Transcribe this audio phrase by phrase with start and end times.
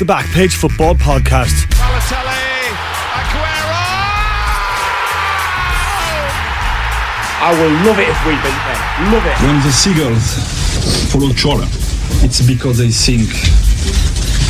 [0.00, 1.68] the Backpage Football Podcast.
[1.76, 2.72] Balotelli,
[3.20, 3.84] Aguero!
[7.42, 9.12] I will love it if we beat them.
[9.12, 9.36] Love it.
[9.44, 11.66] When the seagulls follow trawler,
[12.24, 13.28] it's because they think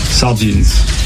[0.06, 0.99] sardines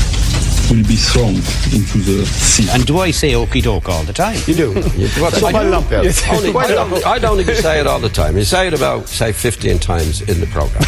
[0.70, 1.34] will be thrown
[1.72, 2.68] into the sea.
[2.70, 4.38] And do I say okie doke all the time?
[4.46, 4.72] You do.
[4.96, 6.90] You, what, So I, quite a lot, only, Quite I, a lot.
[6.90, 8.36] don't, I don't even say it all the time.
[8.36, 10.82] You say it about, say, 15 times in the programme.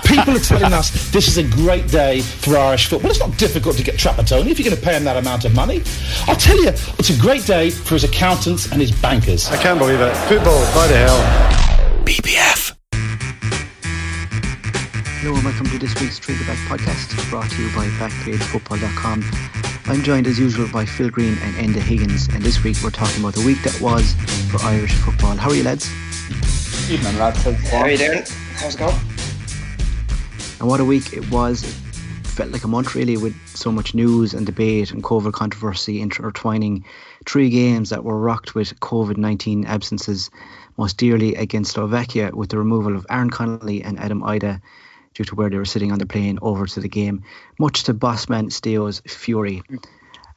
[0.04, 3.10] People are telling us this is a great day for Irish football.
[3.10, 5.54] It's not difficult to get Trapattoni if you're going to pay him that amount of
[5.54, 5.82] money.
[6.26, 9.48] I'll tell you, it's a great day for his accountants and his bankers.
[9.48, 10.14] I can't believe it.
[10.28, 12.04] Football, by the hell.
[12.04, 12.75] BPF.
[15.26, 19.24] Hello and welcome to this week's Trade the Back podcast brought to you by BackpageFootball.com.
[19.86, 23.24] I'm joined as usual by Phil Greene and Enda Higgins and this week we're talking
[23.24, 24.14] about the week that was
[24.52, 25.36] for Irish football.
[25.36, 25.90] How are you lads?
[26.88, 27.42] Evening, lads.
[27.42, 28.22] How are you doing?
[28.54, 28.94] How's it going?
[30.60, 31.64] And what a week it was.
[31.64, 36.02] It felt like a month really with so much news and debate and COVID controversy
[36.02, 36.84] intertwining
[37.24, 40.30] three games that were rocked with COVID-19 absences
[40.76, 44.60] most dearly against Slovakia with the removal of Aaron Connolly and Adam Idah
[45.16, 47.22] due to where they were sitting on the plane over to the game,
[47.58, 49.62] much to bossman Steo's fury.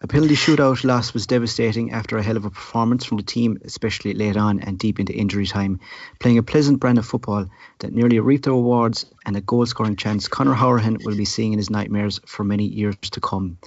[0.02, 3.60] A penalty shootout loss was devastating after a hell of a performance from the team,
[3.66, 5.82] especially late on and deep into injury time,
[6.20, 7.48] playing a pleasant brand of football
[7.80, 11.52] that nearly reaped the rewards and a goal scoring chance Conor Hourihane will be seeing
[11.52, 13.58] in his nightmares for many years to come.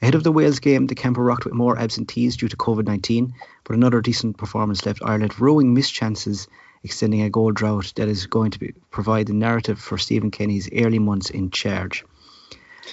[0.00, 3.34] Ahead of the Wales game, the camp rocked with more absentees due to COVID 19,
[3.64, 6.48] but another decent performance left Ireland rowing missed chances,
[6.82, 10.68] extending a goal drought that is going to be, provide the narrative for Stephen Kenny's
[10.72, 12.04] early months in charge.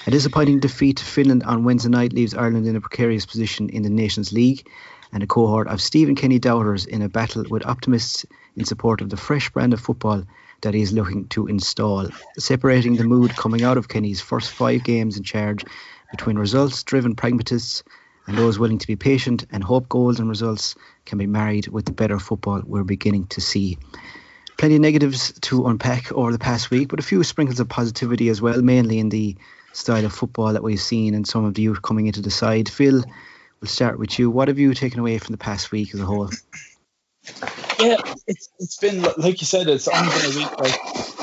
[0.07, 3.83] A disappointing defeat to Finland on Wednesday night leaves Ireland in a precarious position in
[3.83, 4.67] the Nations League
[5.11, 9.09] and a cohort of Stephen Kenny doubters in a battle with optimists in support of
[9.09, 10.23] the fresh brand of football
[10.61, 14.83] that he is looking to install, separating the mood coming out of Kenny's first five
[14.83, 15.63] games in charge
[16.11, 17.83] between results driven pragmatists
[18.27, 21.85] and those willing to be patient and hope goals and results can be married with
[21.85, 23.77] the better football we're beginning to see.
[24.57, 28.29] Plenty of negatives to unpack over the past week, but a few sprinkles of positivity
[28.29, 29.35] as well, mainly in the
[29.73, 32.69] style of football that we've seen and some of the youth coming into the side.
[32.69, 33.03] Phil,
[33.59, 34.29] we'll start with you.
[34.29, 36.29] What have you taken away from the past week as a whole?
[37.79, 37.97] Yeah,
[38.27, 39.67] it's it's been like you said.
[39.67, 41.14] It's only been a week, like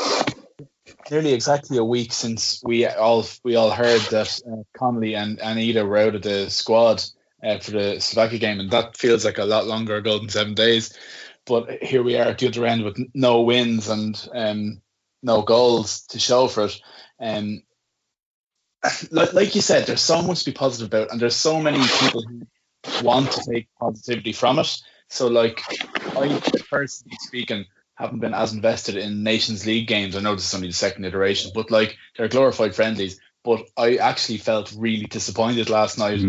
[1.12, 5.86] nearly exactly a week since we all we all heard that uh, Connolly and Idah
[5.86, 7.04] were out of the squad
[7.44, 10.54] uh, for the Slovakia game, and that feels like a lot longer ago than seven
[10.54, 10.98] days.
[11.44, 14.80] But here we are at the other end with no wins and um,
[15.22, 16.80] no goals to show for it.
[17.20, 17.62] Um,
[19.10, 21.78] like, like you said, there's so much to be positive about, and there's so many
[22.00, 24.80] people who want to take positivity from it.
[25.08, 25.60] So, like,
[26.16, 26.40] I
[26.70, 30.16] personally speaking, haven't been as invested in Nations League games.
[30.16, 33.20] I know this is only the second iteration, but like they're glorified friendlies.
[33.44, 36.20] But I actually felt really disappointed last night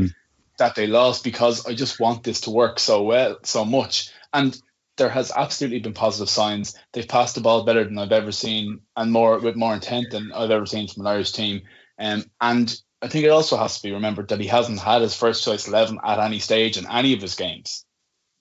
[0.58, 4.12] that they lost because I just want this to work so well, so much.
[4.34, 4.60] And
[4.98, 6.76] there has absolutely been positive signs.
[6.92, 10.32] They've passed the ball better than I've ever seen, and more with more intent than
[10.32, 11.62] I've ever seen from an Irish team.
[11.98, 15.16] Um, and I think it also has to be remembered that he hasn't had his
[15.16, 17.86] first choice eleven at any stage in any of his games.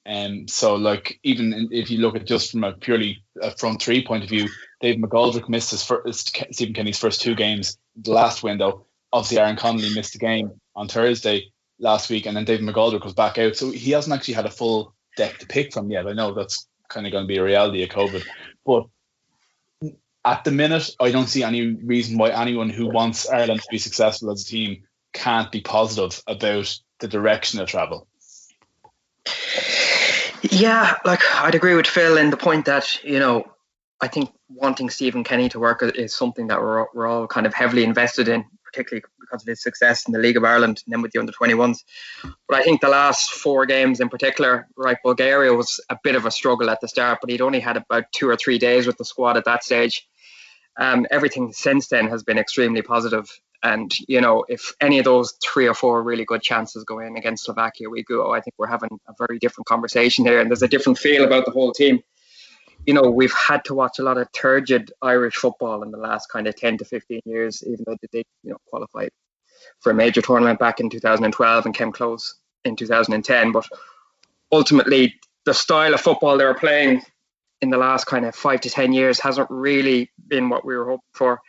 [0.04, 4.04] Um, so like even if you look at just from a purely a front three
[4.04, 4.48] point of view,
[4.80, 8.86] Dave McGoldrick missed his first Stephen Kenny's first two games the last window.
[9.12, 13.14] Obviously, Aaron Connolly missed a game on Thursday last week, and then David McGoldrick was
[13.14, 16.06] back out, so he hasn't actually had a full deck to pick from yet.
[16.06, 18.24] I know that's kind of going to be a reality of COVID,
[18.64, 18.86] but
[20.24, 23.78] at the minute, I don't see any reason why anyone who wants Ireland to be
[23.78, 28.06] successful as a team can't be positive about the direction of travel.
[30.50, 33.46] Yeah, like I'd agree with Phil in the point that you know
[34.00, 37.54] I think wanting Stephen Kenny to work is something that we're we're all kind of
[37.54, 41.02] heavily invested in, particularly because of his success in the League of Ireland and then
[41.02, 41.78] with the under 21s.
[42.48, 46.26] But I think the last four games in particular, right, Bulgaria was a bit of
[46.26, 48.98] a struggle at the start, but he'd only had about two or three days with
[48.98, 50.06] the squad at that stage.
[50.80, 53.28] Um, everything since then has been extremely positive.
[53.62, 57.16] And you know, if any of those three or four really good chances go in
[57.16, 58.32] against Slovakia, we go.
[58.32, 61.44] I think we're having a very different conversation here, and there's a different feel about
[61.44, 62.02] the whole team.
[62.86, 66.28] You know, we've had to watch a lot of turgid Irish football in the last
[66.28, 69.06] kind of 10 to 15 years, even though they did, you know, qualify
[69.78, 72.34] for a major tournament back in 2012 and came close
[72.64, 73.52] in 2010.
[73.52, 73.68] But
[74.50, 75.14] ultimately,
[75.44, 77.02] the style of football they were playing
[77.60, 80.86] in the last kind of five to 10 years hasn't really been what we were
[80.86, 81.40] hoping for.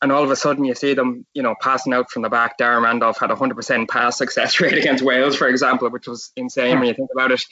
[0.00, 2.56] And all of a sudden, you see them, you know, passing out from the back.
[2.56, 6.78] Darren Randolph had a 100% pass success rate against Wales, for example, which was insane
[6.78, 7.44] when you think about it.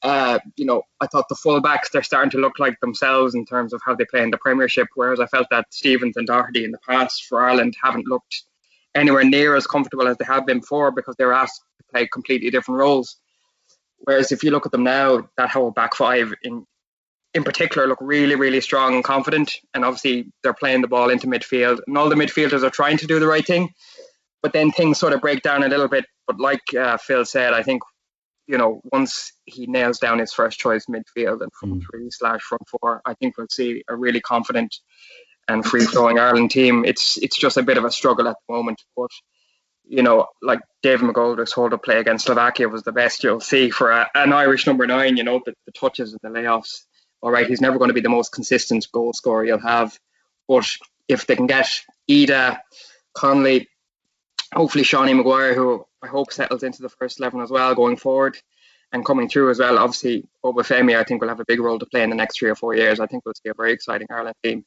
[0.00, 3.74] Uh, you know, I thought the fullbacks, they're starting to look like themselves in terms
[3.74, 6.70] of how they play in the Premiership, whereas I felt that Stevens and Doherty in
[6.70, 8.42] the past for Ireland haven't looked
[8.94, 12.06] anywhere near as comfortable as they have been before because they were asked to play
[12.06, 13.16] completely different roles.
[13.98, 16.66] Whereas if you look at them now, that whole back five in
[17.34, 19.54] in particular look really, really strong and confident.
[19.74, 23.06] And obviously they're playing the ball into midfield, and all the midfielders are trying to
[23.06, 23.70] do the right thing.
[24.42, 26.04] But then things sort of break down a little bit.
[26.26, 27.82] But like uh, Phil said, I think
[28.46, 31.82] you know once he nails down his first choice midfield and front mm.
[31.88, 34.74] three slash front four, I think we'll see a really confident
[35.48, 36.84] and free flowing Ireland team.
[36.84, 39.10] It's it's just a bit of a struggle at the moment, but
[39.84, 43.70] you know, like David McGoldrick's hold up play against Slovakia was the best you'll see
[43.70, 45.16] for a, an Irish number nine.
[45.16, 46.82] You know, the, the touches and the layoffs.
[47.22, 49.98] All right, he's never going to be the most consistent goal scorer you'll have,
[50.48, 50.66] but
[51.08, 51.68] if they can get
[52.10, 52.58] Idah,
[53.14, 53.68] Connolly,
[54.52, 58.36] hopefully Seanie Maguire, who I hope settles into the first eleven as well going forward,
[58.92, 59.78] and coming through as well.
[59.78, 62.50] Obviously, Obafemi, I think will have a big role to play in the next three
[62.50, 63.00] or four years.
[63.00, 64.64] I think we'll see a very exciting Ireland team.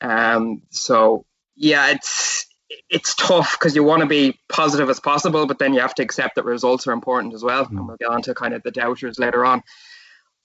[0.00, 1.24] Um, so
[1.56, 2.46] yeah, it's
[2.88, 6.02] it's tough because you want to be positive as possible, but then you have to
[6.02, 7.66] accept that results are important as well.
[7.66, 9.62] And we'll get on to kind of the doubters later on.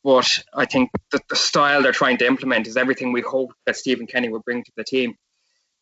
[0.07, 3.75] But I think that the style they're trying to implement is everything we hope that
[3.75, 5.17] Stephen Kenny will bring to the team.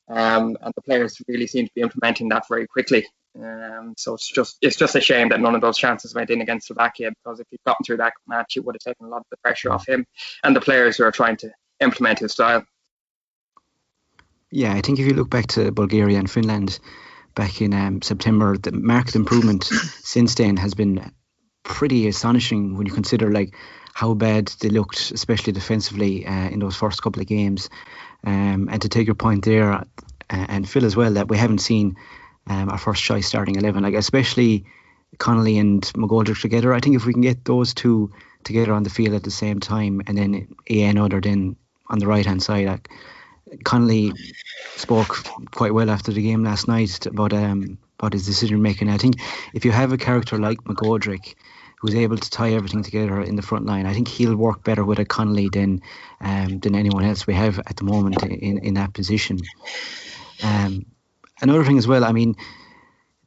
[0.08, 3.06] Um, and the players really seem to be implementing that very quickly.
[3.40, 6.42] Um, so it's just it's just a shame that none of those chances went in
[6.42, 9.20] against Slovakia because if he'd gotten through that match, it would have taken a lot
[9.20, 10.08] of the pressure off him
[10.44, 12.66] and the players who are trying to implement his style.
[14.50, 16.80] Yeah, I think if you look back to Bulgaria and Finland
[17.36, 19.66] back in um, September, the marked improvement
[20.04, 21.12] since then has been
[21.62, 23.54] pretty astonishing when you consider like
[23.96, 27.70] how bad they looked, especially defensively uh, in those first couple of games.
[28.26, 29.86] Um, and to take your point there, uh,
[30.30, 31.96] and Phil as well, that we haven't seen
[32.48, 34.66] um, our first choice starting eleven, like especially
[35.18, 36.74] Connolly and McGoldrick together.
[36.74, 38.12] I think if we can get those two
[38.44, 41.56] together on the field at the same time, and then Ian Other then
[41.88, 42.90] on the right hand side, like,
[43.64, 44.12] Connolly
[44.76, 48.90] spoke quite well after the game last night about um, about his decision making.
[48.90, 49.22] I think
[49.54, 51.36] if you have a character like McGoldrick
[51.86, 54.84] who's able to tie everything together in the front line, I think he'll work better
[54.84, 55.82] with a Connolly than
[56.20, 59.40] um, than anyone else we have at the moment in, in that position.
[60.44, 60.86] Um,
[61.42, 62.36] another thing as well, I mean,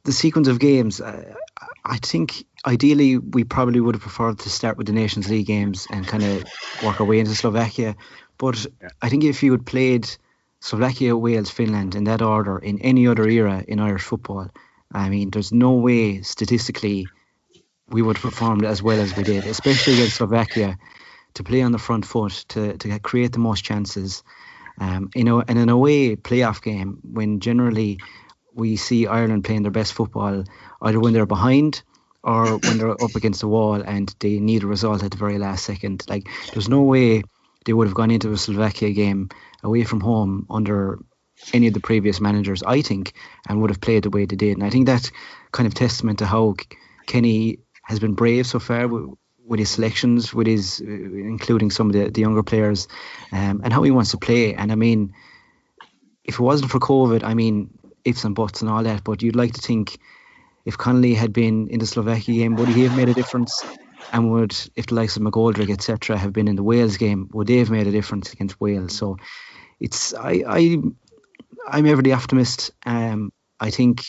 [0.03, 1.35] the sequence of games, uh,
[1.85, 5.87] I think ideally we probably would have preferred to start with the Nations League games
[5.89, 6.43] and kind of
[6.83, 7.95] work our way into Slovakia.
[8.37, 8.65] But.
[9.01, 10.09] I think if you had played
[10.59, 14.49] Slovakia, Wales, Finland in that order in any other era in Irish football,
[14.91, 17.07] I mean, there's no way statistically
[17.91, 20.77] we would have performed as well as we did, especially against Slovakia,
[21.35, 24.23] to play on the front foot, to, to create the most chances.
[24.79, 27.99] Um, you know, and in a away playoff game, when generally
[28.53, 30.43] we see Ireland playing their best football,
[30.81, 31.83] either when they're behind
[32.23, 35.37] or when they're up against the wall and they need a result at the very
[35.37, 36.03] last second.
[36.07, 37.23] Like, there's no way
[37.65, 39.29] they would have gone into a Slovakia game
[39.63, 40.99] away from home under
[41.53, 43.13] any of the previous managers, I think,
[43.47, 44.57] and would have played the way they did.
[44.57, 45.11] And I think that's
[45.51, 46.55] kind of testament to how
[47.05, 47.59] Kenny
[47.89, 49.09] has been brave so far with,
[49.43, 52.87] with his selections, with his including some of the, the younger players,
[53.31, 54.53] um, and how he wants to play.
[54.53, 55.15] And I mean,
[56.23, 57.71] if it wasn't for COVID, I mean,
[58.05, 59.97] ifs and buts and all that, but you'd like to think
[60.65, 63.65] if Connolly had been in the Slovakia game, would he have made a difference?
[64.13, 67.47] And would, if the likes of McGoldrick, etc., have been in the Wales game, would
[67.47, 68.95] they have made a difference against Wales?
[68.95, 69.17] So
[69.79, 70.77] it's I I
[71.67, 72.71] I'm ever the optimist.
[72.85, 74.05] Um, I think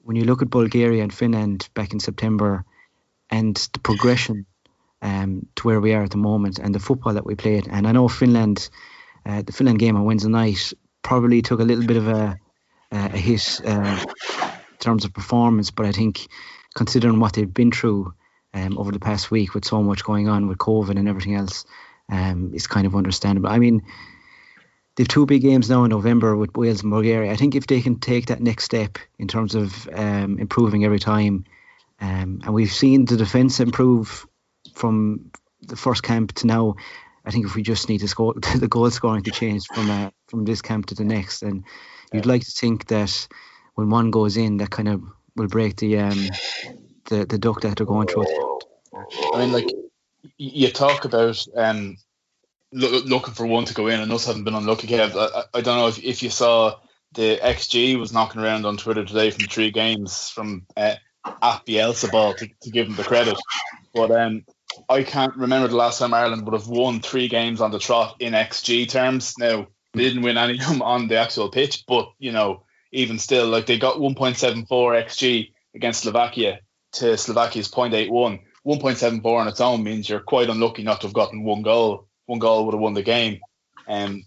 [0.00, 2.64] when you look at Bulgaria and Finland back in September,
[3.30, 4.46] and the progression
[5.02, 7.86] um, to where we are at the moment, and the football that we played, and
[7.86, 8.68] I know Finland,
[9.26, 12.38] uh, the Finland game on Wednesday night probably took a little bit of a
[12.90, 16.28] a hit uh, in terms of performance, but I think
[16.74, 18.14] considering what they've been through
[18.54, 21.64] um, over the past week with so much going on with COVID and everything else,
[22.10, 23.50] um, is kind of understandable.
[23.50, 23.82] I mean,
[24.96, 27.30] they've two big games now in November with Wales and Bulgaria.
[27.30, 30.98] I think if they can take that next step in terms of um, improving every
[30.98, 31.44] time,
[32.00, 34.26] um, and we've seen the defence improve
[34.74, 35.30] from
[35.62, 36.76] the first camp to now.
[37.24, 40.10] I think if we just need to score the goal scoring to change from uh,
[40.28, 41.64] from this camp to the next, and
[42.12, 43.28] you'd like to think that
[43.74, 45.02] when one goes in, that kind of
[45.36, 46.30] will break the um,
[47.06, 48.26] the the duck that they're going through.
[49.34, 49.68] I mean, like
[50.36, 51.96] you talk about um,
[52.72, 54.86] lo- looking for one to go in, and us haven't been unlucky.
[54.86, 55.14] Kev.
[55.16, 56.78] I, I don't know if, if you saw
[57.12, 60.94] the XG was knocking around on Twitter today from three games from uh,
[61.42, 63.36] at Bielsa ball to, to give him the credit,
[63.94, 64.44] but um,
[64.88, 68.16] I can't remember the last time Ireland would have won three games on the trot
[68.20, 69.34] in XG terms.
[69.38, 73.18] Now they didn't win any of them on the actual pitch, but you know, even
[73.18, 76.60] still, like they got 1.74 XG against Slovakia
[76.92, 78.40] to Slovakia's 0.81.
[78.66, 82.06] 1.74 on its own means you're quite unlucky not to have gotten one goal.
[82.26, 83.40] One goal would have won the game.
[83.86, 84.24] Um,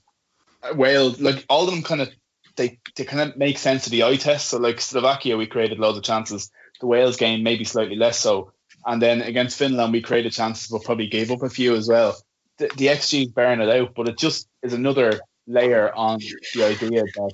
[0.74, 2.10] Wales, like all of them, kind of
[2.56, 4.50] they they kind of make sense of the eye test.
[4.50, 6.52] So like Slovakia, we created loads of chances.
[6.82, 8.52] The Wales game maybe slightly less so,
[8.86, 12.18] and then against Finland, we created chances but probably gave up a few as well.
[12.58, 16.20] The, the XG is bearing it out, but it just is another layer on
[16.54, 17.32] the idea that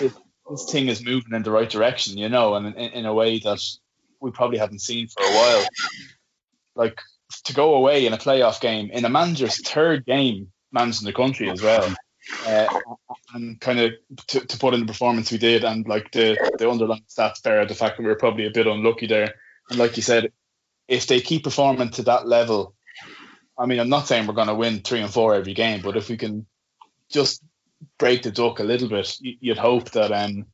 [0.00, 0.12] it,
[0.50, 3.38] this thing is moving in the right direction, you know, and in, in a way
[3.40, 3.60] that
[4.20, 5.66] we probably haven't seen for a while.
[6.76, 7.00] Like
[7.44, 11.50] to go away in a playoff game in a manager's third game managing the country
[11.50, 11.94] as well.
[12.46, 12.66] Uh,
[13.34, 13.92] and kind of
[14.28, 17.64] to, to put in the performance we did and like the, the underlying stats there,
[17.66, 19.34] the fact that we were probably a bit unlucky there.
[19.70, 20.32] And like you said,
[20.88, 22.74] if they keep performing to that level,
[23.58, 25.96] I mean, I'm not saying we're going to win three and four every game, but
[25.96, 26.46] if we can
[27.10, 27.42] just
[27.98, 30.46] break the duck a little bit, you'd hope that um,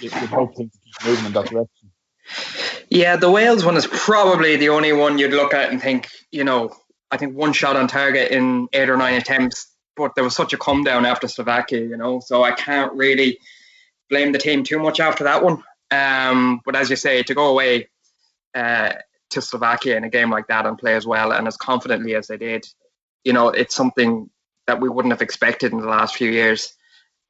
[0.00, 1.90] you'd hope things keep moving in that direction.
[2.90, 6.44] Yeah, the Wales one is probably the only one you'd look at and think, you
[6.44, 6.74] know,
[7.10, 10.52] I think one shot on target in eight or nine attempts, but there was such
[10.52, 13.38] a come down after Slovakia, you know, so I can't really
[14.10, 15.62] blame the team too much after that one.
[15.90, 17.88] Um, but as you say, to go away
[18.54, 18.92] uh,
[19.30, 22.26] to Slovakia in a game like that and play as well and as confidently as
[22.26, 22.66] they did,
[23.24, 24.30] you know, it's something
[24.66, 26.74] that we wouldn't have expected in the last few years.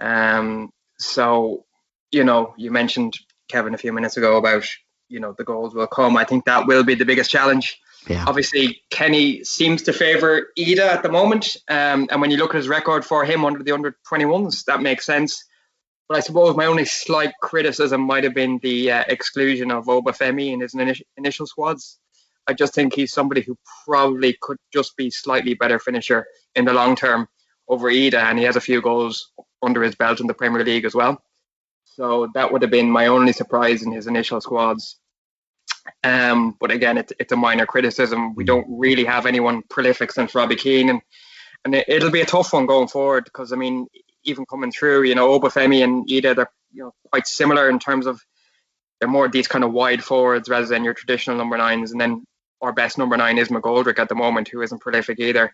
[0.00, 1.64] Um, so,
[2.10, 3.14] you know, you mentioned
[3.48, 4.66] Kevin a few minutes ago about
[5.08, 6.16] you know the goals will come.
[6.16, 7.80] I think that will be the biggest challenge.
[8.06, 8.24] Yeah.
[8.26, 12.58] Obviously, Kenny seems to favour Idah at the moment, um, and when you look at
[12.58, 15.44] his record for him under the under 21s, that makes sense.
[16.08, 20.52] But I suppose my only slight criticism might have been the uh, exclusion of Obafemi
[20.52, 21.98] in his initial, initial squads.
[22.46, 26.72] I just think he's somebody who probably could just be slightly better finisher in the
[26.72, 27.26] long term
[27.68, 29.32] over Idah, and he has a few goals
[29.62, 31.20] under his belt in the Premier League as well.
[31.84, 35.00] So that would have been my only surprise in his initial squads.
[36.04, 38.34] Um, but again, it's, it's a minor criticism.
[38.34, 41.00] We don't really have anyone prolific since Robbie Keane, and
[41.64, 43.86] and it, will be a tough one going forward because I mean,
[44.24, 48.06] even coming through, you know, Obafemi and Idah, they're you know quite similar in terms
[48.06, 48.20] of
[49.00, 51.92] they're more these kind of wide forwards rather than your traditional number nines.
[51.92, 52.24] And then
[52.62, 55.52] our best number nine is McGoldrick at the moment, who isn't prolific either.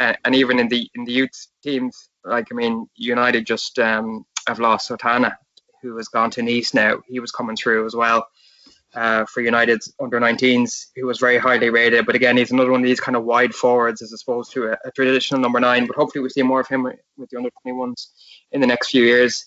[0.00, 4.24] Uh, and even in the in the youth teams, like I mean, United just um,
[4.48, 5.36] have lost Sotana
[5.82, 7.02] who has gone to Nice now.
[7.08, 8.26] He was coming through as well
[8.94, 12.06] uh, for United's under 19s, who was very highly rated.
[12.06, 14.78] But again, he's another one of these kind of wide forwards as opposed to a,
[14.84, 15.86] a traditional number nine.
[15.86, 16.84] But hopefully, we see more of him
[17.16, 18.08] with the under 21s
[18.52, 19.46] in the next few years.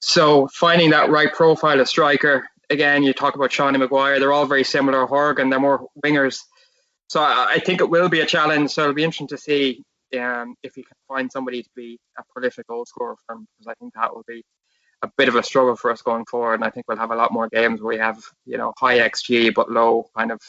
[0.00, 2.48] So finding that right profile of striker.
[2.70, 4.18] Again, you talk about Sean Maguire.
[4.18, 5.06] They're all very similar.
[5.06, 6.40] Horgan, they're more wingers.
[7.08, 8.70] So I, I think it will be a challenge.
[8.70, 9.82] So it'll be interesting to see
[10.18, 13.70] um, if he can find somebody to be a prolific goal scorer for him, because
[13.70, 14.42] I think that will be
[15.02, 16.54] a bit of a struggle for us going forward.
[16.54, 18.98] And I think we'll have a lot more games where we have, you know, high
[18.98, 20.40] XG but low kind of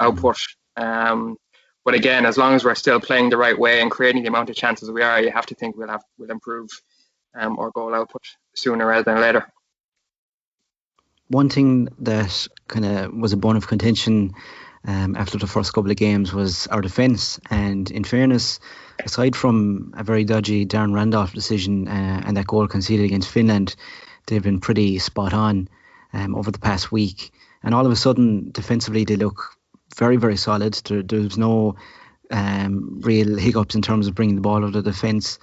[0.00, 0.38] output.
[0.76, 1.36] Um,
[1.84, 4.50] but again, as long as we're still playing the right way and creating the amount
[4.50, 6.68] of chances we are, you have to think we'll have we'll improve
[7.34, 8.22] um, our goal output
[8.54, 9.50] sooner rather than later.
[11.28, 14.34] One thing that kind of was a bone of contention
[14.86, 17.40] um, after the first couple of games was our defence.
[17.50, 18.60] And in fairness,
[19.04, 23.76] aside from a very dodgy Darren Randolph decision uh, and that goal conceded against Finland,
[24.26, 25.68] they've been pretty spot on
[26.12, 27.32] um, over the past week.
[27.62, 29.56] And all of a sudden, defensively, they look
[29.96, 30.74] very, very solid.
[30.74, 31.76] There, there's no
[32.30, 35.38] um, real hiccups in terms of bringing the ball out of defence.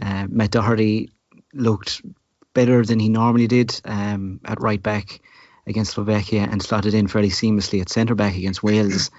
[0.00, 1.10] Uh, Matt Doherty
[1.52, 2.02] looked
[2.54, 5.20] better than he normally did um, at right back
[5.68, 9.10] against Slovakia and slotted in fairly seamlessly at centre back against Wales.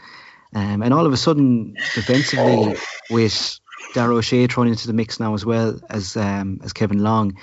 [0.53, 2.75] Um, and all of a sudden, defensively,
[3.09, 3.59] with
[3.93, 7.37] Dara O'Shea thrown into the mix now as well as um, as Kevin Long,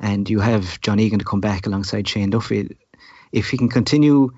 [0.00, 2.76] and you have John Egan to come back alongside Shane Duffy.
[3.32, 4.30] If he can continue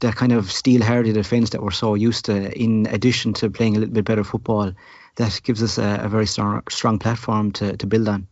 [0.00, 3.80] that kind of steel-hearted defence that we're so used to, in addition to playing a
[3.80, 4.72] little bit better football,
[5.16, 8.28] that gives us a, a very strong, strong platform to, to build on.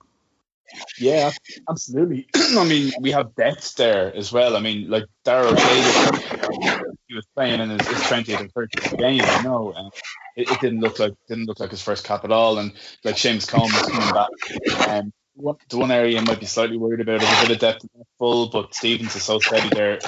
[0.98, 1.30] Yeah,
[1.68, 2.28] absolutely.
[2.34, 4.56] I mean, we have depth there as well.
[4.56, 5.56] I mean, like Daryl
[7.06, 9.92] he was playing in his, his 20th and 30th game, you know, and
[10.36, 12.58] it, it, didn't look like didn't look like his first cap at all.
[12.58, 12.72] And
[13.04, 14.88] like James Coleman coming back.
[14.88, 15.12] Um,
[15.68, 18.02] the one area you might be slightly worried about is a bit of depth in
[18.18, 19.98] full, but Stevens is so steady there,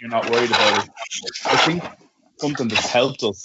[0.00, 0.90] you're not worried about it.
[1.44, 1.84] I think
[2.38, 3.44] something that's helped us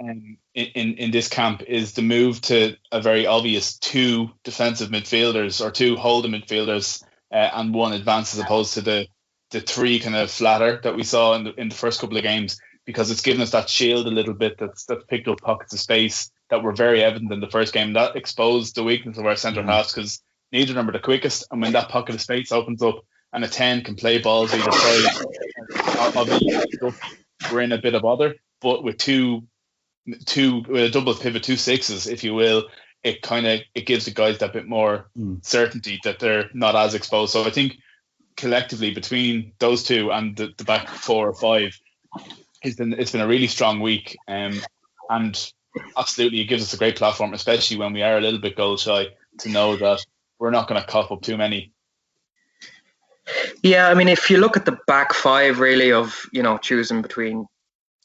[0.00, 5.64] um, in in this camp is the move to a very obvious two defensive midfielders
[5.64, 7.02] or two holding midfielders
[7.32, 9.06] uh, and one advance as opposed to the
[9.50, 12.22] the three kind of flatter that we saw in the in the first couple of
[12.22, 15.72] games because it's given us that shield a little bit that's that's picked up pockets
[15.72, 19.26] of space that were very evident in the first game that exposed the weakness of
[19.26, 19.70] our centre mm-hmm.
[19.70, 22.82] halves because neither of them are the quickest and when that pocket of space opens
[22.82, 25.26] up and a 10 can play balls either side
[27.52, 29.42] we're in a bit of bother but with two
[30.24, 32.64] two with a double pivot two sixes if you will
[33.02, 35.44] it kind of it gives the guys that bit more Mm.
[35.44, 37.32] certainty that they're not as exposed.
[37.32, 37.78] So I think
[38.36, 41.78] collectively between those two and the, the back four or five,
[42.62, 44.16] it's been it's been a really strong week.
[44.28, 44.60] Um,
[45.08, 45.52] and
[45.96, 48.76] absolutely, it gives us a great platform, especially when we are a little bit goal
[48.76, 50.04] shy, to know that
[50.38, 51.72] we're not going to cough up too many.
[53.62, 57.02] Yeah, I mean, if you look at the back five, really, of you know choosing
[57.02, 57.46] between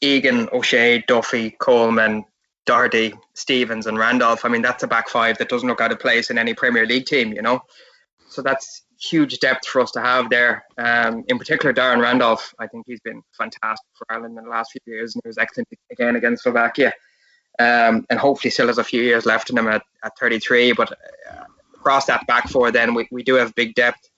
[0.00, 2.24] Egan, O'Shea, Duffy, Coleman,
[2.66, 6.00] Doherty, Stevens, and Randolph, I mean, that's a back five that doesn't look out of
[6.00, 7.60] place in any Premier League team, you know.
[8.28, 10.64] So that's huge depth for us to have there.
[10.76, 14.72] Um, in particular, Darren Randolph, I think he's been fantastic for Ireland in the last
[14.72, 16.92] few years, and he was excellent again against Slovakia.
[17.58, 20.72] Um, and hopefully still has a few years left in him at, at 33.
[20.72, 24.10] But uh, across that back four, then we, we do have big depth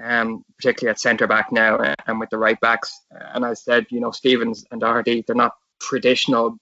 [0.00, 3.00] um, particularly at centre back now uh, and with the right backs.
[3.10, 6.56] And I said, you know, Stevens and Doherty, they're not traditional,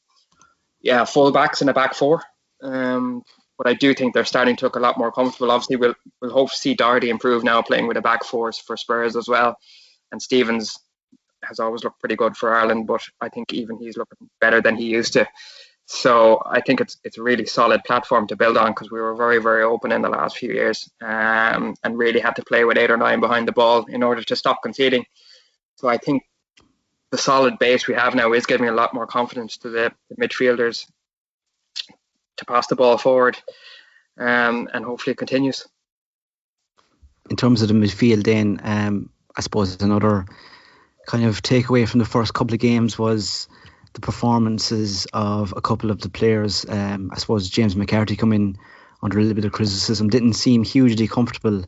[0.80, 2.22] yeah, full backs in a back four.
[2.62, 3.22] Um,
[3.56, 5.50] but I do think they're starting to look a lot more comfortable.
[5.50, 8.76] Obviously, we'll we'll hope to see Doherty improve now, playing with a back four for
[8.76, 9.56] Spurs as well.
[10.12, 10.78] And Stevens
[11.44, 14.76] has always looked pretty good for Ireland, but I think even he's looking better than
[14.76, 15.26] he used to.
[15.92, 19.16] So I think it's it's a really solid platform to build on because we were
[19.16, 22.78] very very open in the last few years um, and really had to play with
[22.78, 25.04] eight or nine behind the ball in order to stop conceding.
[25.78, 26.22] So I think
[27.10, 30.14] the solid base we have now is giving a lot more confidence to the, the
[30.14, 30.86] midfielders
[32.36, 33.36] to pass the ball forward,
[34.16, 35.66] um, and hopefully it continues.
[37.30, 40.24] In terms of the midfield, then um, I suppose another
[41.08, 43.48] kind of takeaway from the first couple of games was
[43.92, 46.64] the performances of a couple of the players.
[46.68, 48.58] Um, I suppose James McCarthy come in
[49.02, 51.64] under a little bit of criticism, didn't seem hugely comfortable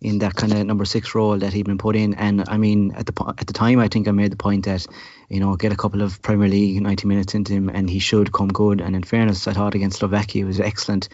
[0.00, 2.14] in that kind of number six role that he'd been put in.
[2.14, 4.86] And I mean, at the at the time, I think I made the point that
[5.28, 8.32] you know get a couple of Premier League ninety minutes into him, and he should
[8.32, 8.80] come good.
[8.80, 11.08] And in fairness, I thought against Slovakia he was excellent,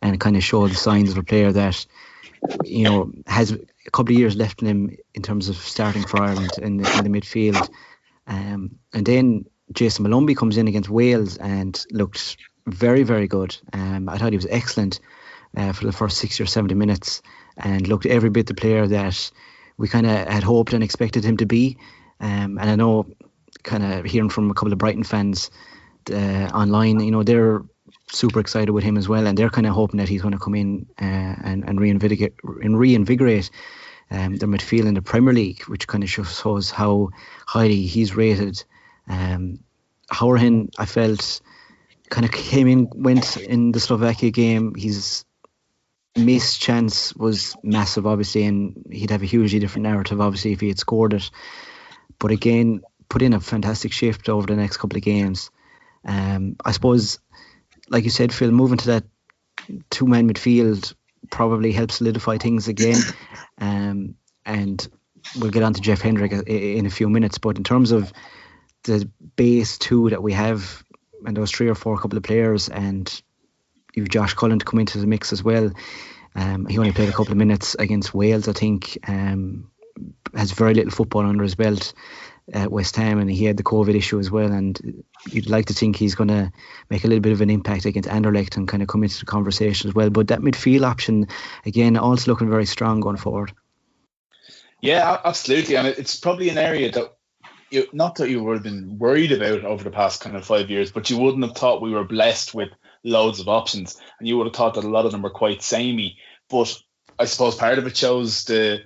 [0.00, 1.84] and kind of showed the signs of a player that
[2.64, 6.22] you know has a couple of years left in him in terms of starting for
[6.22, 7.68] Ireland in the, in the midfield.
[8.26, 12.36] Um, and then Jason Molumby comes in against Wales and looked
[12.66, 13.56] very, very good.
[13.72, 15.00] Um, I thought he was excellent
[15.56, 17.22] uh, for the first 60 or 70 minutes
[17.56, 19.30] and looked every bit the player that
[19.76, 21.76] we kind of had hoped and expected him to be.
[22.20, 23.06] Um, and I know,
[23.62, 25.50] kind of hearing from a couple of Brighton fans
[26.10, 27.62] uh, online, you know, they're
[28.10, 30.38] super excited with him as well, and they're kind of hoping that he's going to
[30.38, 33.50] come in uh, and and reinvigorate, and reinvigorate
[34.10, 37.10] um, their midfield in the Premier League, which kind of shows how
[37.46, 38.62] highly he's rated.
[39.08, 39.60] Um,
[40.10, 41.40] Hourihane, I felt,
[42.10, 44.74] kind of came in, went in the Slovakia game.
[44.74, 45.24] His
[46.16, 50.68] missed chance was massive, obviously, and he'd have a hugely different narrative, obviously, if he
[50.68, 51.30] had scored it.
[52.18, 55.50] But again, put in a fantastic shift over the next couple of games.
[56.04, 57.18] Um, I suppose,
[57.88, 59.04] like you said, Phil, moving to that
[59.90, 60.94] two-man midfield
[61.30, 63.00] probably helps solidify things again.
[63.58, 64.88] Um, and
[65.38, 67.38] we'll get on to Jeff Hendrick in a few minutes.
[67.38, 68.12] But in terms of
[68.84, 70.84] the base two that we have,
[71.24, 73.22] and those three or four couple of players, and
[73.94, 75.70] you've Josh Cullen to come into the mix as well.
[76.34, 78.98] Um, he only played a couple of minutes against Wales, I think.
[79.06, 79.70] Um,
[80.34, 81.92] has very little football under his belt
[82.52, 84.50] at West Ham, and he had the COVID issue as well.
[84.50, 86.50] And you'd like to think he's going to
[86.90, 89.26] make a little bit of an impact against Anderlecht and kind of come into the
[89.26, 90.10] conversation as well.
[90.10, 91.28] But that midfield option,
[91.64, 93.52] again, also looking very strong going forward.
[94.80, 97.16] Yeah, absolutely, and it's probably an area that
[97.72, 100.70] you, not that you would have been worried about over the past kind of five
[100.70, 102.70] years, but you wouldn't have thought we were blessed with
[103.04, 105.62] loads of options, and you would have thought that a lot of them were quite
[105.62, 106.18] samey.
[106.48, 106.76] But
[107.18, 108.82] I suppose part of it shows the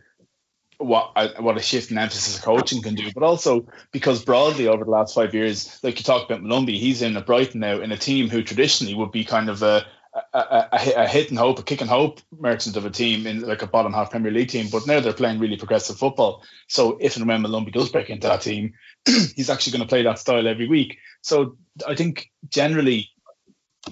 [0.79, 4.69] what uh, what a shift in emphasis of coaching can do, but also because broadly
[4.69, 7.81] over the last five years, like you talked about Molumby, he's in a Brighton now
[7.81, 9.87] in a team who traditionally would be kind of a
[10.33, 13.43] a, a, a, hit and hope, a kick and hope merchant of a team in
[13.43, 16.43] like a bottom half Premier League team, but now they're playing really progressive football.
[16.69, 18.75] So if and when Molumby does break into that team,
[19.07, 20.99] he's actually going to play that style every week.
[21.23, 23.11] So I think generally,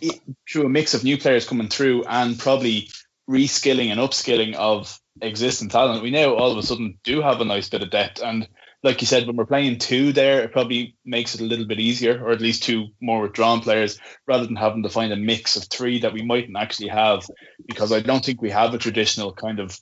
[0.00, 2.90] it, through a mix of new players coming through and probably
[3.28, 7.44] reskilling and upskilling of existing talent, we now all of a sudden do have a
[7.44, 8.22] nice bit of depth.
[8.22, 8.48] And
[8.84, 11.80] like you said, when we're playing two there, it probably makes it a little bit
[11.80, 15.56] easier, or at least two more withdrawn players, rather than having to find a mix
[15.56, 17.26] of three that we mightn't actually have,
[17.66, 19.80] because I don't think we have a traditional kind of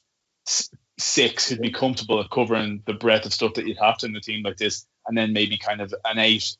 [0.98, 4.14] six who'd be comfortable at covering the breadth of stuff that you'd have to in
[4.14, 6.56] a team like this, and then maybe kind of an eight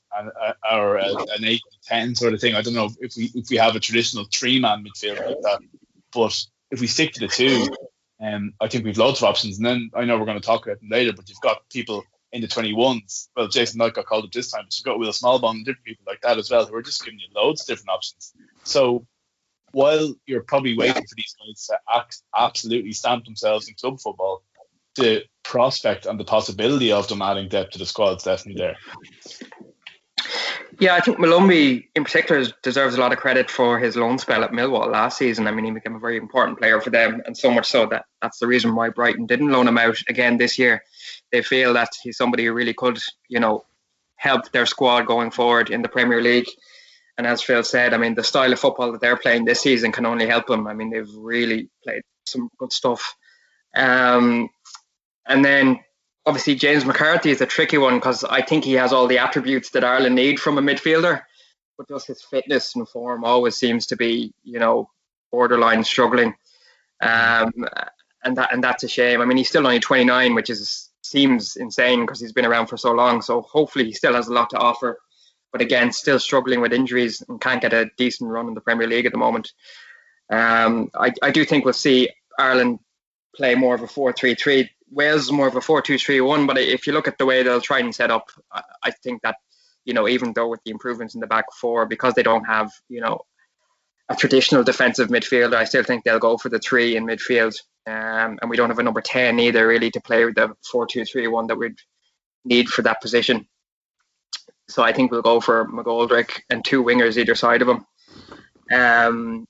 [0.68, 2.56] or an eight ten sort of thing.
[2.56, 5.60] I don't know if we if we have a traditional three man midfield like that,
[6.12, 7.68] but if we stick to the two,
[8.20, 9.58] um, I think we've loads of options.
[9.58, 12.02] And then I know we're going to talk about them later, but you've got people
[12.32, 13.28] in the 21s.
[13.36, 15.84] Well, Jason Knight got called up this time, but you've got Will Smallbone and different
[15.84, 18.32] people like that as well who are just giving you loads of different options.
[18.64, 19.06] So
[19.72, 21.78] while you're probably waiting for these guys to
[22.36, 24.42] absolutely stamp themselves in club football,
[24.96, 28.76] the prospect and the possibility of them adding depth to the squad is definitely there.
[30.78, 34.42] Yeah, I think Molumby in particular deserves a lot of credit for his loan spell
[34.42, 35.46] at Millwall last season.
[35.46, 38.06] I mean, he became a very important player for them, and so much so that
[38.20, 40.82] that's the reason why Brighton didn't loan him out again this year.
[41.32, 43.64] They feel that he's somebody who really could, you know,
[44.16, 46.46] help their squad going forward in the Premier League.
[47.18, 49.92] And as Phil said, I mean, the style of football that they're playing this season
[49.92, 50.66] can only help them.
[50.66, 53.14] I mean, they've really played some good stuff.
[53.74, 54.48] Um,
[55.26, 55.80] and then
[56.26, 59.70] obviously James McCarthy is a tricky one because I think he has all the attributes
[59.70, 61.22] that Ireland need from a midfielder,
[61.76, 64.88] but just his fitness and form always seems to be, you know,
[65.30, 66.34] borderline struggling.
[67.00, 67.52] Um,
[68.24, 69.20] and that and that's a shame.
[69.20, 72.76] I mean, he's still only 29, which is seems insane because he's been around for
[72.76, 73.22] so long.
[73.22, 74.98] So hopefully he still has a lot to offer.
[75.52, 78.86] But again, still struggling with injuries and can't get a decent run in the Premier
[78.88, 79.52] League at the moment.
[80.30, 82.78] Um, I, I do think we'll see Ireland
[83.36, 87.16] play more of a 4-3-3 Wales more of a 4-2-3-1, but if you look at
[87.16, 89.36] the way they'll try and set up, I think that
[89.84, 92.70] you know even though with the improvements in the back four, because they don't have
[92.90, 93.22] you know
[94.12, 97.54] a traditional defensive midfielder, I still think they'll go for the three in midfield,
[97.86, 101.48] um, and we don't have a number 10 either really to play with the 4-2-3-1
[101.48, 101.78] that we'd
[102.44, 103.46] need for that position.
[104.68, 107.86] So I think we'll go for McGoldrick and two wingers either side of him.
[108.72, 109.46] Um,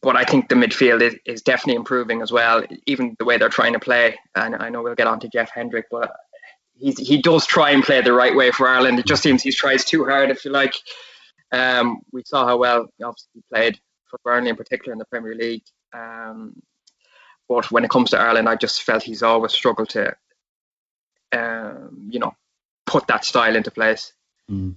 [0.00, 3.48] but I think the midfield is, is definitely improving as well, even the way they're
[3.48, 4.16] trying to play.
[4.34, 6.12] And I know we'll get on to Jeff Hendrick, but
[6.74, 8.98] he's, he does try and play the right way for Ireland.
[8.98, 10.74] It just seems he tries too hard, if you like.
[11.52, 13.78] Um, we saw how well he obviously played
[14.08, 15.64] for Burnley in particular in the Premier League.
[15.92, 16.62] Um,
[17.48, 20.16] but when it comes to Ireland, I just felt he's always struggled to,
[21.32, 22.34] um, you know,
[22.86, 24.12] put that style into place.
[24.50, 24.76] Mm.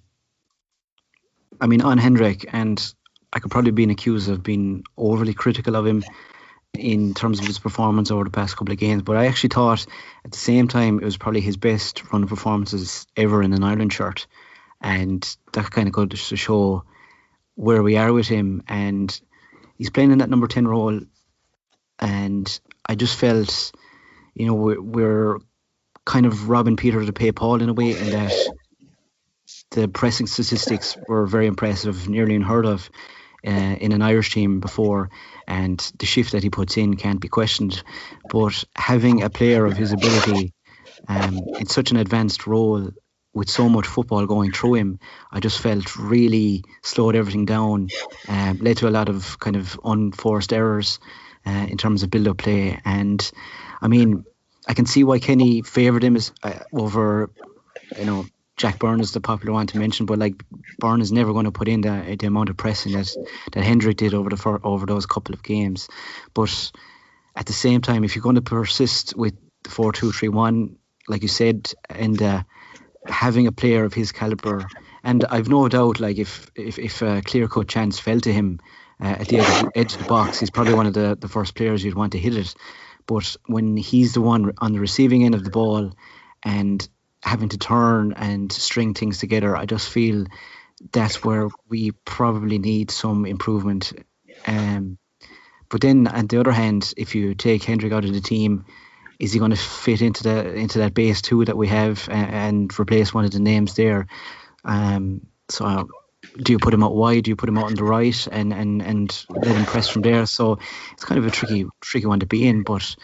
[1.59, 2.93] I mean, on Hendrick, and
[3.33, 6.03] I could probably be accused of being overly critical of him
[6.77, 9.01] in terms of his performance over the past couple of games.
[9.01, 9.85] But I actually thought
[10.23, 13.63] at the same time it was probably his best run of performances ever in an
[13.63, 14.27] Ireland shirt.
[14.81, 16.83] And that kind of goes to show
[17.59, 18.63] where we are with him.
[18.69, 19.19] And
[19.75, 21.01] he's playing in that number 10 role.
[21.99, 23.73] And I just felt,
[24.33, 25.37] you know, we're, we're
[26.05, 28.33] kind of robbing Peter to pay Paul in a way, in that
[29.71, 32.89] the pressing statistics were very impressive, nearly unheard of
[33.45, 35.09] uh, in an Irish team before,
[35.45, 37.83] and the shift that he puts in can't be questioned.
[38.29, 40.53] But having a player of his ability
[41.09, 42.89] um, in such an advanced role
[43.39, 44.99] with so much football going through him,
[45.31, 47.87] I just felt really slowed everything down,
[48.27, 50.99] um, led to a lot of kind of unforced errors
[51.47, 52.81] uh, in terms of build-up play.
[52.83, 53.31] And
[53.81, 54.25] I mean,
[54.67, 57.31] I can see why Kenny favoured him as, uh, over,
[57.97, 58.25] you know,
[58.57, 60.43] Jack Byrne is the popular one to mention, but like
[60.77, 63.07] Byrne is never going to put in the, the amount of pressing that
[63.53, 65.87] that Hendrick did over the over those couple of games.
[66.33, 66.71] But
[67.37, 70.75] at the same time, if you're going to persist with the four two three one,
[71.07, 72.21] like you said, and
[73.09, 74.67] having a player of his caliber,
[75.03, 78.59] and I've no doubt, like if if if a clear cut chance fell to him
[79.01, 81.55] uh, at the edge, edge of the box, he's probably one of the the first
[81.55, 82.53] players you'd want to hit it.
[83.05, 85.93] But when he's the one on the receiving end of the ball,
[86.43, 86.87] and
[87.23, 90.25] having to turn and string things together, I just feel
[90.91, 93.93] that's where we probably need some improvement.
[94.47, 94.97] Um,
[95.69, 98.65] but then, on the other hand, if you take Hendrick out of the team,
[99.19, 102.33] is he going to fit into the into that base two that we have and,
[102.33, 104.07] and replace one of the names there?
[104.63, 105.89] Um, so,
[106.41, 107.25] do you put him out wide?
[107.25, 110.03] Do you put him out on the right and and and let him press from
[110.03, 110.25] there?
[110.25, 110.59] So
[110.93, 112.63] it's kind of a tricky tricky one to be in.
[112.63, 112.95] But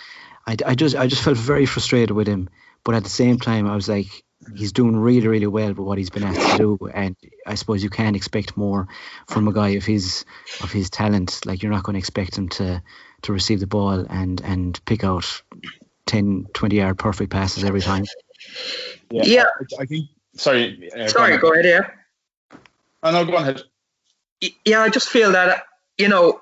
[0.48, 2.50] I, I just I just felt very frustrated with him.
[2.86, 4.24] But at the same time, I was like,
[4.56, 7.84] he's doing really, really well with what he's been asked to do, and I suppose
[7.84, 8.88] you can't expect more
[9.28, 10.24] from a guy of his
[10.62, 11.46] of his talent.
[11.46, 12.82] Like you're not going to expect him to
[13.24, 15.42] to receive the ball and and pick out
[16.06, 18.06] 10, 20 yard perfect passes every time.
[19.10, 19.44] Yeah, yeah.
[19.80, 20.10] I, I think.
[20.36, 20.92] Sorry.
[20.92, 21.66] Uh, sorry, go, go ahead.
[21.66, 22.58] Yeah.
[23.04, 23.62] Oh no, go ahead.
[24.66, 25.64] Yeah, I just feel that
[25.98, 26.42] you know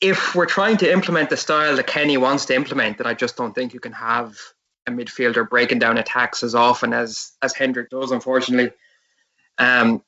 [0.00, 3.36] if we're trying to implement the style that Kenny wants to implement, then I just
[3.36, 4.36] don't think you can have
[4.86, 8.70] a midfielder breaking down attacks as often as as Hendrick does, unfortunately.
[9.58, 10.02] Um,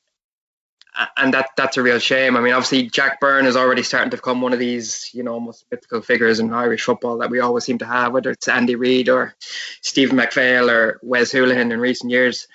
[1.16, 2.36] and that that's a real shame.
[2.36, 5.32] I mean, obviously Jack Byrne is already starting to become one of these, you know,
[5.32, 8.76] almost mythical figures in Irish football that we always seem to have, whether it's Andy
[8.76, 9.34] Reid or
[9.82, 12.46] Stephen McPhail or Wes Hoolahan in recent years.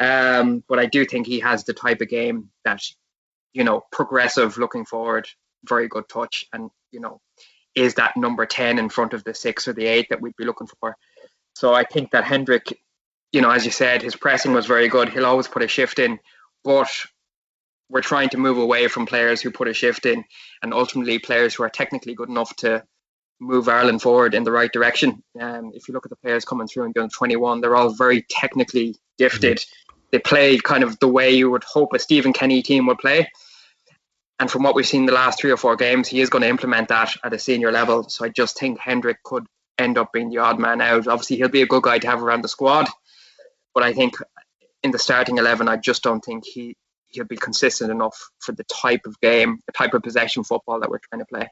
[0.00, 2.82] Um, but I do think he has the type of game that,
[3.52, 5.28] you know, progressive, looking forward,
[5.64, 7.20] very good touch, and you know,
[7.74, 10.44] is that number ten in front of the six or the eight that we'd be
[10.44, 10.96] looking for.
[11.54, 12.76] So I think that Hendrick,
[13.32, 15.08] you know, as you said, his pressing was very good.
[15.08, 16.18] He'll always put a shift in,
[16.64, 16.88] but
[17.88, 20.24] we're trying to move away from players who put a shift in
[20.62, 22.84] and ultimately players who are technically good enough to
[23.40, 25.22] move Ireland forward in the right direction.
[25.40, 28.24] Um, if you look at the players coming through in the 21, they're all very
[28.28, 29.58] technically gifted.
[29.58, 30.00] Mm-hmm.
[30.12, 33.28] They play kind of the way you would hope a Stephen Kenny team would play.
[34.38, 36.48] And from what we've seen the last three or four games, he is going to
[36.48, 38.08] implement that at a senior level.
[38.08, 39.46] So I just think Hendrick could
[39.78, 41.06] end up being the odd man out.
[41.06, 42.88] Obviously, he'll be a good guy to have around the squad.
[43.74, 44.14] But I think
[44.82, 46.76] in the starting 11, I just don't think he,
[47.14, 50.90] he'll be consistent enough for the type of game, the type of possession football that
[50.90, 51.48] we're trying to play.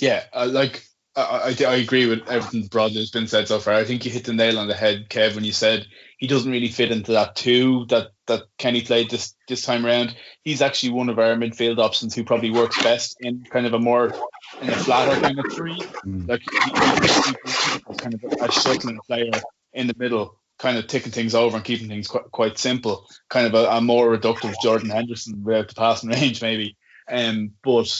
[0.00, 0.84] Yeah, uh, like
[1.16, 3.74] I, I, I, agree with everything broadly has been said so far.
[3.74, 5.86] I think you hit the nail on the head, Kev, when you said
[6.18, 10.16] he doesn't really fit into that two that that Kenny played this this time around.
[10.42, 13.78] He's actually one of our midfield options who probably works best in kind of a
[13.78, 14.12] more
[14.60, 15.78] in a flatter kind of three.
[16.04, 16.28] Mm.
[16.28, 19.30] Like he, he, kind of a shuttling player
[19.72, 23.06] in the middle, kind of ticking things over and keeping things quite, quite simple.
[23.28, 26.76] Kind of a, a more reductive Jordan Henderson without the passing range, maybe.
[27.10, 27.90] Um, but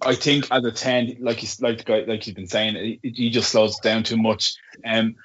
[0.00, 3.78] I think as a ten, like you like like you've been saying, he just slows
[3.80, 4.54] down too much.
[4.84, 5.16] Um,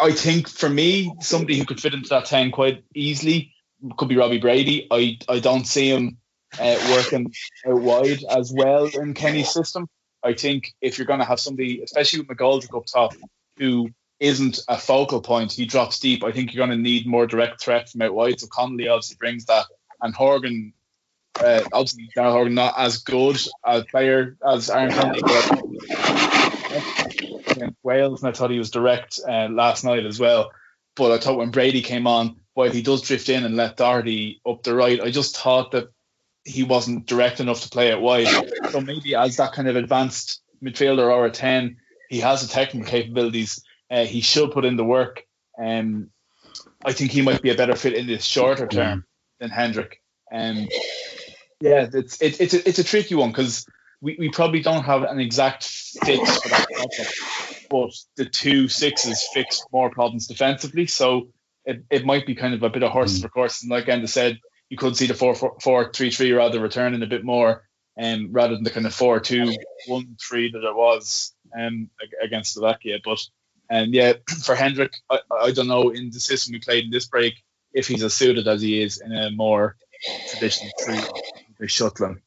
[0.00, 3.52] I think for me, somebody who could fit into that ten quite easily
[3.96, 4.88] could be Robbie Brady.
[4.90, 6.18] I I don't see him
[6.58, 7.32] uh, working
[7.66, 9.88] out wide as well in Kenny's system.
[10.24, 13.14] I think if you're going to have somebody, especially with McGoldrick up top,
[13.58, 16.24] who isn't a focal point, he drops deep.
[16.24, 18.40] I think you're going to need more direct threat from out wide.
[18.40, 19.66] So Connolly obviously brings that,
[20.00, 20.72] and Horgan
[21.40, 25.50] uh, obviously, Daryl Horgan not as good a player as Aaron Connolly, but
[27.82, 30.52] Wales, and I thought he was direct uh, last night as well.
[30.94, 34.40] But I thought when Brady came on, while he does drift in and let Doherty
[34.46, 35.90] up the right, I just thought that
[36.44, 38.28] he wasn't direct enough to play it wide.
[38.70, 41.78] So maybe as that kind of advanced midfielder or a 10,
[42.10, 43.64] he has the technical capabilities.
[43.90, 45.24] Uh, he should put in the work.
[45.58, 46.10] Um,
[46.84, 49.04] I think he might be a better fit in the shorter term
[49.40, 50.00] than Hendrick.
[50.32, 50.68] Um,
[51.60, 53.66] yeah, it's it, it's a, it's a tricky one because
[54.00, 56.66] we, we probably don't have an exact fix for that
[57.70, 60.86] but the two sixes fix more problems defensively.
[60.86, 61.28] So
[61.64, 63.22] it, it might be kind of a bit of horses mm.
[63.22, 63.62] for course.
[63.62, 67.02] And like Enda said, you could see the four four four three three rather returning
[67.02, 67.64] a bit more,
[68.00, 69.52] um, rather than the kind of four two
[69.86, 71.90] one three that it was um
[72.22, 72.98] against Slovakia.
[73.04, 73.20] But
[73.70, 77.06] and yeah, for Hendrick, I, I don't know in the system we played in this
[77.06, 77.34] break
[77.72, 79.76] if he's as suited as he is in a more
[80.30, 81.00] traditional three
[81.58, 82.20] they shuttling.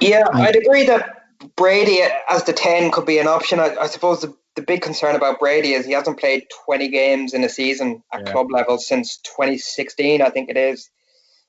[0.00, 1.24] Yeah, I'd agree that
[1.56, 3.60] Brady as the 10 could be an option.
[3.60, 7.34] I, I, suppose the, the big concern about Brady is he hasn't played 20 games
[7.34, 8.32] in a season at yeah.
[8.32, 10.90] club level since 2016, I think it is.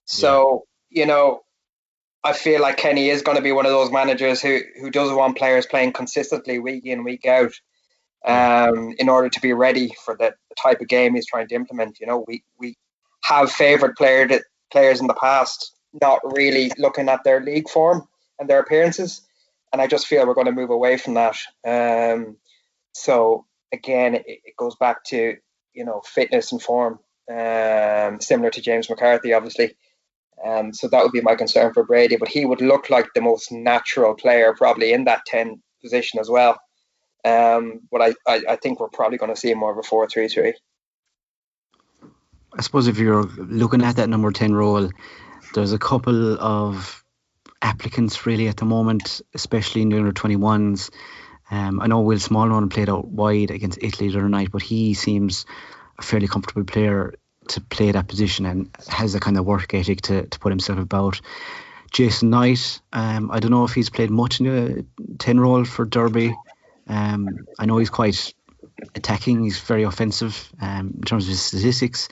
[0.05, 1.01] So, yeah.
[1.01, 1.41] you know,
[2.23, 5.11] I feel like Kenny is going to be one of those managers who, who does
[5.11, 7.53] want players playing consistently week in, week out
[8.25, 11.99] um, in order to be ready for the, type of game he's trying to implement.
[11.99, 12.77] You know, we, we
[13.25, 14.39] have favoured player
[14.71, 18.07] players in the past not really looking at their league form
[18.39, 19.21] and their appearances.
[19.71, 21.37] And I just feel we're going to move away from that.
[21.65, 22.37] Um,
[22.93, 25.35] so again, it, it, goes back to
[25.73, 29.75] you know fitness and form, um, similar to James McCarthy, obviously.
[30.45, 33.21] Um, so that would be my concern for Brady, but he would look like the
[33.21, 36.57] most natural player probably in that ten position as well.
[37.25, 40.53] Um, but I, I, I think we're probably going to see more of a four-three-three.
[42.57, 44.89] I suppose if you're looking at that number ten role,
[45.53, 47.03] there's a couple of
[47.61, 50.91] applicants really at the moment, especially in the under 21s.
[51.49, 54.93] Um, I know Will Smallbone played out wide against Italy the other night, but he
[54.93, 55.45] seems
[55.97, 57.15] a fairly comfortable player
[57.49, 60.79] to play that position and has a kind of work ethic to, to put himself
[60.79, 61.21] about.
[61.91, 64.85] Jason Knight, um, I don't know if he's played much in the
[65.17, 66.35] 10 role for Derby.
[66.87, 68.33] Um, I know he's quite
[68.93, 72.09] attacking, he's very offensive um, in terms of his statistics.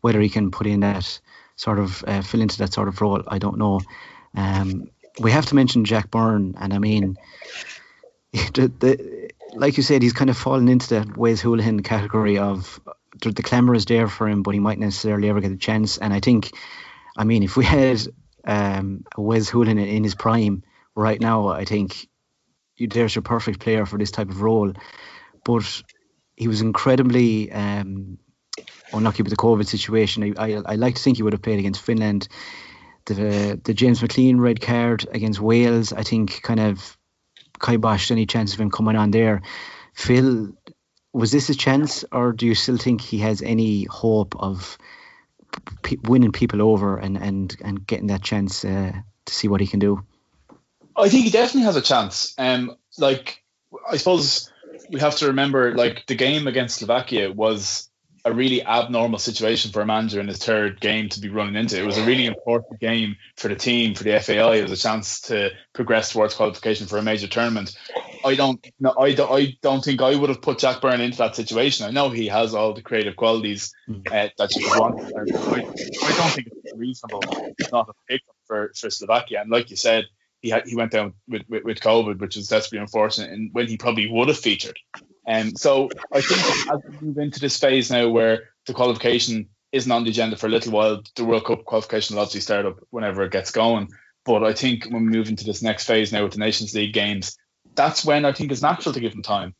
[0.00, 1.20] Whether he can put in that
[1.56, 3.22] sort of uh, fill into that sort of role.
[3.26, 3.80] I don't know.
[4.34, 7.16] Um, we have to mention Jack Byrne, and I mean,
[8.32, 12.80] the, the, like you said, he's kind of fallen into the Wes Hoolahan category of
[13.22, 15.98] the, the clamour is there for him, but he might necessarily ever get a chance.
[15.98, 16.50] And I think,
[17.16, 18.00] I mean, if we had
[18.44, 20.62] um, Wes Hoolahan in, his prime
[20.94, 22.08] right now, I think
[22.78, 24.72] there's your perfect player for this type of role.
[25.44, 25.82] But
[26.36, 28.18] he was incredibly um,
[28.92, 30.34] unlucky with the COVID situation.
[30.36, 32.28] I, I, I like to think he would have played against Finland.
[33.06, 36.96] The the James McClean red card against Wales, I think, kind of
[37.58, 39.42] kiboshed any chance of him coming on there.
[39.94, 40.52] Phil,
[41.12, 44.76] was this a chance, or do you still think he has any hope of
[45.82, 48.92] p- winning people over and, and, and getting that chance uh,
[49.24, 50.04] to see what he can do?
[50.96, 52.34] I think he definitely has a chance.
[52.38, 53.42] Um, like
[53.88, 54.50] I suppose
[54.90, 57.90] we have to remember, like the game against Slovakia was
[58.24, 61.78] a really abnormal situation for a manager in his third game to be running into.
[61.78, 64.56] It was a really important game for the team, for the FAI.
[64.56, 67.78] It was a chance to progress towards qualification for a major tournament.
[68.24, 71.18] I don't, no, I don't, I don't think I would have put Jack Byrne into
[71.18, 71.86] that situation.
[71.86, 74.00] I know he has all the creative qualities hmm.
[74.10, 75.00] uh, that you want.
[75.00, 77.22] I, I don't think it's reasonable
[77.70, 79.42] not to pick for for Slovakia.
[79.42, 80.06] And like you said,
[80.42, 83.68] he had, he went down with, with, with COVID, which is desperately unfortunate, and when
[83.68, 84.78] he probably would have featured.
[85.26, 89.48] And um, so I think as we move into this phase now where the qualification
[89.72, 92.66] isn't on the agenda for a little while, the World Cup qualification will obviously start
[92.66, 93.88] up whenever it gets going.
[94.24, 96.92] But I think when we move into this next phase now with the Nations League
[96.92, 97.36] games,
[97.74, 99.54] that's when I think it's natural to give him time.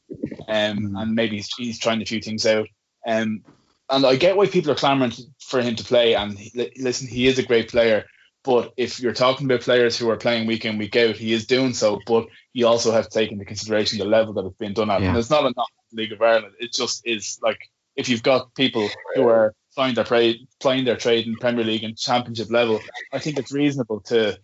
[0.48, 1.02] Um, mm.
[1.02, 2.68] and maybe he's, he's, trying a few things out.
[3.06, 3.42] Um,
[3.90, 6.14] and I get why people are clamoring for him to play.
[6.14, 8.04] And he, listen, he is a great player.
[8.46, 11.48] But if you're talking about players who are playing week in, week out, he is
[11.48, 11.98] doing so.
[12.06, 15.02] But you also have to take into consideration the level that it's been done at.
[15.02, 15.08] Yeah.
[15.08, 16.54] And it's not a enough League of Ireland.
[16.60, 17.58] It just is like
[17.96, 21.82] if you've got people who are playing their trade, playing their trade in Premier League
[21.82, 22.80] and Championship level,
[23.12, 24.38] I think it's reasonable to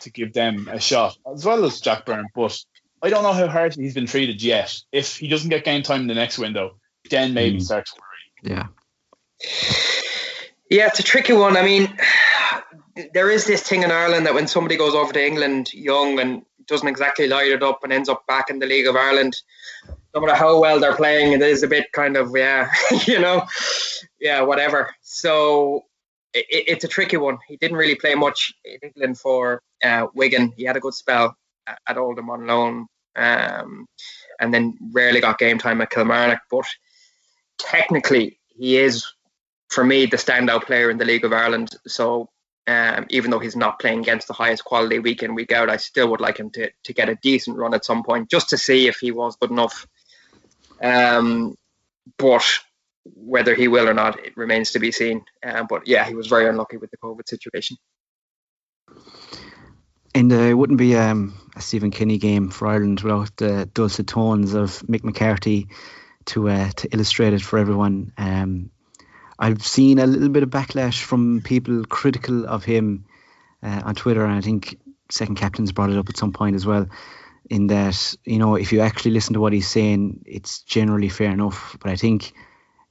[0.00, 2.26] to give them a shot as well as Jack Byrne.
[2.34, 2.62] But
[3.02, 4.78] I don't know how hard he's been treated yet.
[4.92, 6.76] If he doesn't get game time in the next window,
[7.08, 7.62] then maybe mm.
[7.62, 8.52] start to worry.
[8.52, 8.66] Yeah.
[10.68, 11.56] Yeah, it's a tricky one.
[11.56, 11.96] I mean,
[13.12, 16.42] there is this thing in Ireland that when somebody goes over to England young and
[16.66, 19.36] doesn't exactly light it up and ends up back in the League of Ireland,
[20.14, 22.70] no matter how well they're playing, it is a bit kind of yeah,
[23.06, 23.44] you know,
[24.20, 24.94] yeah, whatever.
[25.02, 25.84] So
[26.32, 27.38] it, it's a tricky one.
[27.46, 30.52] He didn't really play much in England for uh, Wigan.
[30.56, 31.36] He had a good spell
[31.86, 33.86] at Oldham on loan, um,
[34.40, 36.40] and then rarely got game time at Kilmarnock.
[36.50, 36.66] But
[37.58, 39.06] technically, he is
[39.68, 41.70] for me the standout player in the League of Ireland.
[41.86, 42.30] So
[42.66, 45.76] um, even though he's not playing against the highest quality week in week out, I
[45.76, 48.58] still would like him to to get a decent run at some point, just to
[48.58, 49.86] see if he was good enough.
[50.82, 51.56] Um,
[52.18, 52.44] but
[53.14, 55.24] whether he will or not, it remains to be seen.
[55.44, 57.76] Um, but yeah, he was very unlucky with the COVID situation.
[60.14, 64.06] And uh, it wouldn't be um, a Stephen Kenny game for Ireland without the dulcet
[64.06, 65.68] tones of Mick McCarthy
[66.26, 68.12] to uh, to illustrate it for everyone.
[68.16, 68.70] Um,
[69.38, 73.06] I've seen a little bit of backlash from people critical of him
[73.62, 74.78] uh, on Twitter, and I think
[75.10, 76.88] second captains brought it up at some point as well.
[77.48, 81.30] In that, you know, if you actually listen to what he's saying, it's generally fair
[81.30, 81.76] enough.
[81.80, 82.32] But I think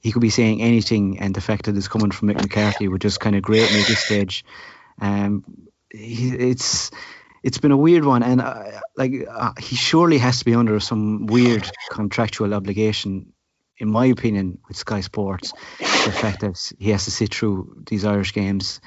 [0.00, 3.02] he could be saying anything, and the fact that it's coming from Mick McCarthy would
[3.02, 4.44] just kind of grate me at this stage.
[5.00, 5.44] Um,
[5.90, 6.90] he, it's
[7.42, 10.80] it's been a weird one, and uh, like uh, he surely has to be under
[10.80, 13.32] some weird contractual obligation
[13.78, 18.04] in my opinion, with Sky Sports, the fact that he has to sit through these
[18.04, 18.80] Irish games.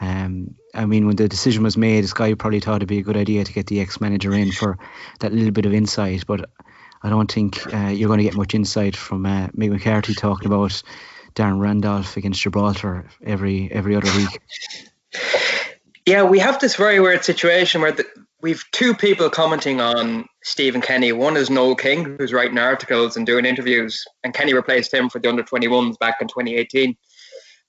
[0.00, 3.16] Um, I mean, when the decision was made, Sky probably thought it'd be a good
[3.16, 4.78] idea to get the ex-manager in for
[5.20, 6.26] that little bit of insight.
[6.26, 6.50] But
[7.02, 10.46] I don't think uh, you're going to get much insight from uh, Mick McCarthy talking
[10.46, 10.82] about
[11.34, 14.40] Darren Randolph against Gibraltar every every other week.
[16.06, 18.06] Yeah, we have this very weird situation where the,
[18.42, 21.10] we've two people commenting on Stephen Kenny.
[21.10, 25.18] One is Noel King, who's writing articles and doing interviews, and Kenny replaced him for
[25.18, 26.96] the under 21s back in 2018.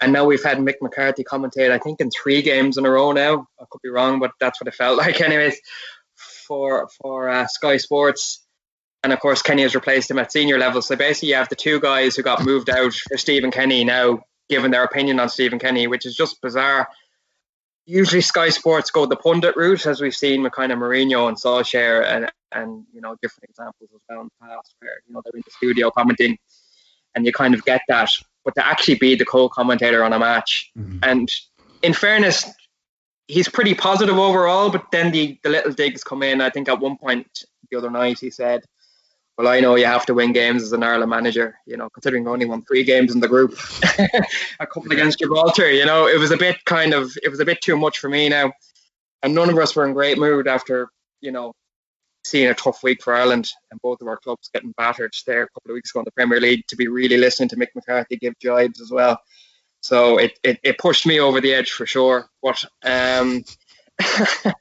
[0.02, 3.14] And now we've had Mick McCarthy commentate, I think, in three games in a row
[3.14, 3.48] now.
[3.60, 5.58] I could be wrong, but that's what it felt like, anyways,
[6.16, 8.46] for for uh, Sky Sports.
[9.04, 10.82] And of course, Kenny has replaced him at senior level.
[10.82, 14.20] So basically, you have the two guys who got moved out for Stephen Kenny now
[14.50, 16.90] giving their opinion on Stephen Kenny, which is just bizarre
[17.86, 21.38] usually Sky Sports go the pundit route, as we've seen with kind of Mourinho and
[21.38, 25.22] Solskjaer, and and you know different examples as well in the past where you know
[25.24, 26.38] they're in the studio commenting,
[27.13, 28.10] and you kind of get that.
[28.44, 31.00] But to actually be the co-commentator on a match, mm-hmm.
[31.04, 31.30] and
[31.84, 32.46] in fairness,
[33.28, 34.72] he's pretty positive overall.
[34.72, 36.41] But then the the little digs come in.
[36.41, 38.63] I think at one point the other night he said
[39.38, 42.24] well, I know you have to win games as an Ireland manager, you know, considering
[42.24, 43.58] we only won three games in the group,
[44.60, 47.46] a couple against Gibraltar, you know, it was a bit kind of, it was a
[47.46, 48.54] bit too much for me now.
[49.24, 50.88] And none of us were in great mood after,
[51.20, 51.54] you know,
[52.26, 55.50] seeing a tough week for Ireland and both of our clubs getting battered there a
[55.50, 58.18] couple of weeks ago in the Premier League to be really listening to Mick McCarthy
[58.18, 59.20] give jibes as well.
[59.82, 62.28] So it, it, it pushed me over the edge for sure.
[62.42, 63.44] But um,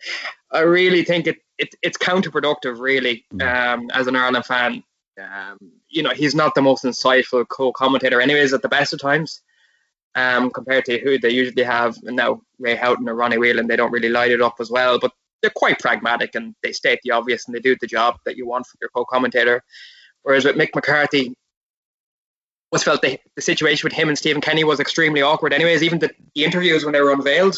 [0.51, 3.43] I really think it, it it's counterproductive, really, mm.
[3.43, 4.85] um, as an Ireland fan.
[5.19, 5.57] Um,
[5.89, 9.41] you know, he's not the most insightful co-commentator, anyways, at the best of times.
[10.17, 13.75] Um, compared to who they usually have and now Ray Houghton or Ronnie Whelan, they
[13.75, 15.01] don't really light it up as well.
[15.01, 15.11] But
[15.45, 18.47] they're quite pragmatic and they state the obvious and they do the job that you
[18.47, 19.63] want from your co-commentator.
[20.23, 21.35] Whereas with Mick McCarthy,
[22.73, 25.53] was felt the, the situation with him and Stephen Kenny was extremely awkward.
[25.53, 27.57] Anyways, even the, the interviews when they were unveiled,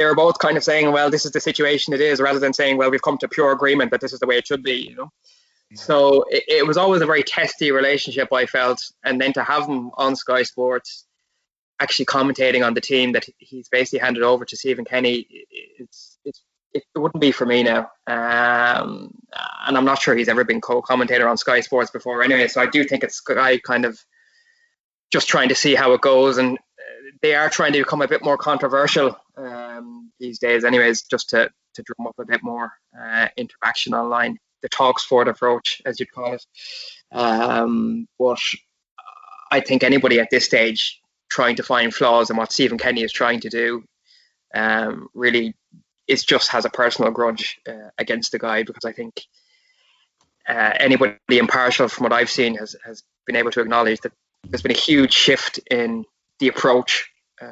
[0.00, 2.52] they were both kind of saying, well, this is the situation it is, rather than
[2.52, 4.74] saying, well, we've come to pure agreement that this is the way it should be,
[4.74, 5.04] you know.
[5.04, 5.76] Mm-hmm.
[5.76, 8.82] So it, it, was always a very testy relationship, I felt.
[9.04, 11.06] And then to have him on Sky Sports,
[11.80, 15.26] actually commentating on the team that he's basically handed over to Stephen Kenny,
[15.78, 16.11] it's,
[16.74, 17.90] it wouldn't be for me now.
[18.06, 19.14] Um,
[19.66, 22.48] and I'm not sure he's ever been co-commentator on Sky Sports before anyway.
[22.48, 23.98] So I do think it's Sky kind of
[25.10, 26.38] just trying to see how it goes.
[26.38, 31.02] And uh, they are trying to become a bit more controversial um, these days anyways,
[31.02, 35.82] just to, to drum up a bit more uh, interaction online the talk sport approach,
[35.84, 36.46] as you'd call it.
[37.10, 38.38] Um, but
[39.50, 43.12] I think anybody at this stage trying to find flaws in what Stephen Kenny is
[43.12, 43.84] trying to do
[44.54, 45.54] um, really
[46.08, 49.20] is just has a personal grudge uh, against the guy because I think
[50.48, 54.12] uh, anybody impartial from what I've seen has, has been able to acknowledge that
[54.44, 56.04] there's been a huge shift in
[56.40, 57.08] the approach
[57.40, 57.46] uh,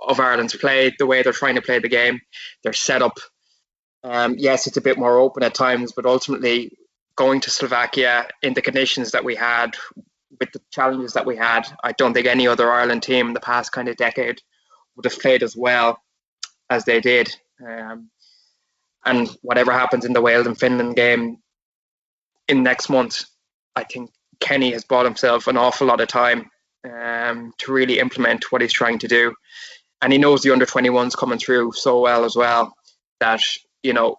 [0.00, 2.20] of Ireland's play, the way they're trying to play the game,
[2.62, 3.18] their setup,
[4.04, 6.76] um, yes, it's a bit more open at times, but ultimately
[7.16, 9.76] going to Slovakia in the conditions that we had,
[10.38, 13.40] with the challenges that we had, I don't think any other Ireland team in the
[13.40, 14.40] past kind of decade
[14.94, 15.98] would have played as well
[16.68, 17.34] as they did.
[17.60, 18.10] Um,
[19.04, 21.38] and whatever happens in the Wales and Finland game
[22.48, 23.24] in next month,
[23.76, 26.50] I think Kenny has bought himself an awful lot of time
[26.84, 29.34] um, to really implement what he's trying to do.
[30.00, 32.74] And he knows the under 21s coming through so well as well
[33.20, 33.42] that
[33.84, 34.16] you know,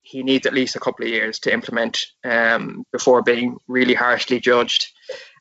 [0.00, 4.40] he needs at least a couple of years to implement um, before being really harshly
[4.40, 4.88] judged.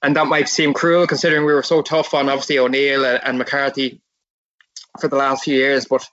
[0.03, 4.01] And that might seem cruel considering we were so tough on obviously O'Neill and McCarthy
[4.99, 6.05] for the last few years, but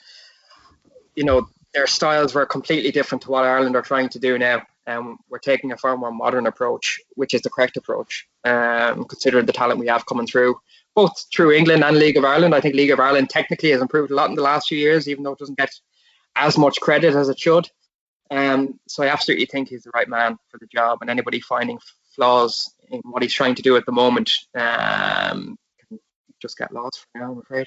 [1.18, 4.62] you know their styles were completely different to what Ireland are trying to do now.
[4.86, 9.44] Um, we're taking a far more modern approach, which is the correct approach, um, considering
[9.44, 10.58] the talent we have coming through,
[10.94, 12.54] both through England and League of Ireland.
[12.54, 15.08] I think League of Ireland technically has improved a lot in the last few years,
[15.08, 15.72] even though it doesn't get
[16.36, 17.68] as much credit as it should.
[18.30, 21.78] Um, so I absolutely think he's the right man for the job, and anybody finding
[22.14, 25.98] flaws in what he's trying to do at the moment um, can
[26.40, 27.32] just get lost for now.
[27.32, 27.66] I'm afraid.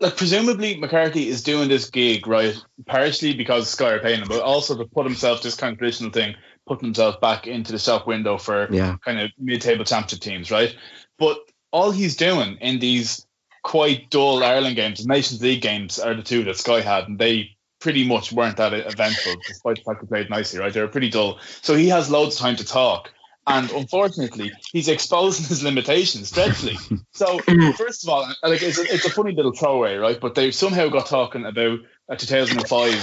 [0.00, 2.56] Like presumably McCarthy is doing this gig right,
[2.86, 6.10] partially because Sky are paying him, but also to put himself this kind of traditional
[6.10, 6.34] thing,
[6.66, 8.96] putting himself back into the shop window for yeah.
[9.04, 10.74] kind of mid-table championship teams, right?
[11.18, 11.38] But
[11.72, 13.26] all he's doing in these
[13.62, 15.02] quite dull Ireland games.
[15.02, 18.56] The Nations League games are the two that Sky had, and they pretty much weren't
[18.56, 20.72] that eventful, despite the fact they played nicely, right?
[20.72, 21.38] They were pretty dull.
[21.62, 23.12] So he has loads of time to talk.
[23.48, 26.76] And unfortunately, he's exposing his limitations dreadfully.
[27.12, 27.38] So,
[27.78, 30.20] first of all, like it's a, it's a funny little throwaway, right?
[30.20, 31.78] But they somehow got talking about
[32.10, 33.02] a 2005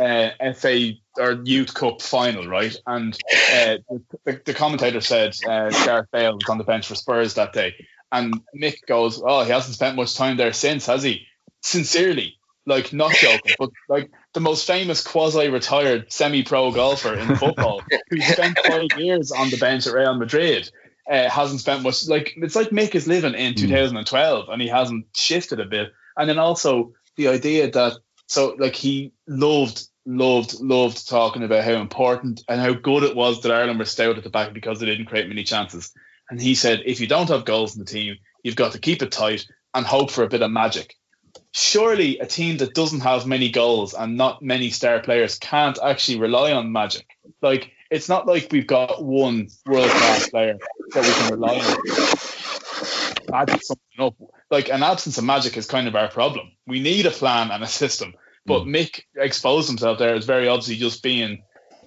[0.00, 2.74] uh, FA or Youth Cup final, right?
[2.88, 3.14] And
[3.52, 3.76] uh,
[4.24, 7.74] the, the, commentator said uh, Gareth Bale was on the bench for Spurs that day,
[8.10, 11.26] and Mick goes, "Oh, he hasn't spent much time there since, has he?"
[11.60, 18.20] Sincerely, like not joking, but like the most famous quasi-retired semi-pro golfer in football who
[18.20, 20.70] spent five years on the bench at Real Madrid.
[21.10, 23.58] Uh, hasn't spent much like it's like Mick is living in hmm.
[23.58, 27.94] 2012 and he hasn't shifted a bit and then also the idea that
[28.28, 33.42] so like he loved loved loved talking about how important and how good it was
[33.42, 35.92] that Ireland were stout at the back because they didn't create many chances
[36.32, 39.02] and he said, if you don't have goals in the team, you've got to keep
[39.02, 40.96] it tight and hope for a bit of magic.
[41.52, 46.18] Surely a team that doesn't have many goals and not many star players can't actually
[46.18, 47.06] rely on magic.
[47.40, 50.58] Like it's not like we've got one world class player
[50.94, 51.76] that we can rely on.
[53.30, 54.14] Magic something up.
[54.50, 56.52] Like an absence of magic is kind of our problem.
[56.66, 58.14] We need a plan and a system.
[58.46, 58.74] But mm.
[58.74, 61.44] Mick exposed himself there as very obviously just being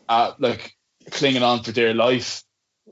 [0.07, 0.75] uh, like
[1.11, 2.43] clinging on for dear life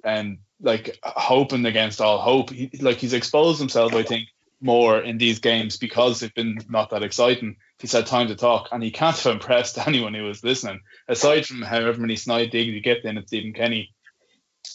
[0.03, 2.49] and like hoping against all hope.
[2.49, 4.27] He, like he's exposed himself, I think,
[4.63, 7.57] more in these games because they've been not that exciting.
[7.79, 10.79] He's had time to talk, and he can't have impressed anyone who was listening.
[11.07, 13.93] Aside from however many snide digs you get in at Stephen Kenny,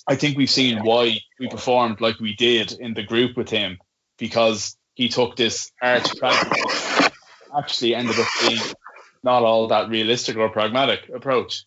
[0.06, 3.78] I think we've seen why we performed like we did in the group with him
[4.18, 7.12] because he took this arch pragmatic,
[7.56, 8.60] actually ended up being
[9.22, 11.64] not all that realistic or pragmatic approach.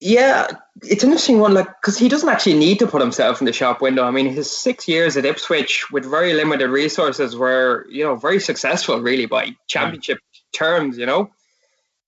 [0.00, 0.46] Yeah,
[0.82, 3.52] it's an interesting one, like because he doesn't actually need to put himself in the
[3.52, 4.04] shop window.
[4.04, 8.38] I mean, his six years at Ipswich with very limited resources were, you know, very
[8.38, 10.18] successful, really by championship
[10.52, 11.30] terms, you know.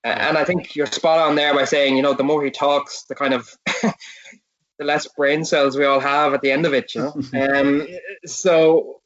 [0.05, 3.05] And I think you're spot on there by saying, you know, the more he talks,
[3.05, 6.95] the kind of the less brain cells we all have at the end of it,
[6.95, 7.15] you know.
[7.55, 7.87] um,
[8.25, 9.01] so,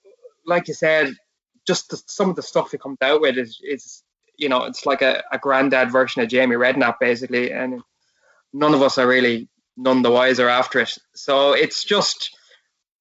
[0.46, 1.14] like you said,
[1.66, 4.02] just the, some of the stuff he comes out with is, is
[4.36, 7.80] you know, it's like a, a granddad version of Jamie Redknapp, basically, and
[8.54, 10.96] none of us are really none the wiser after it.
[11.14, 12.34] So it's just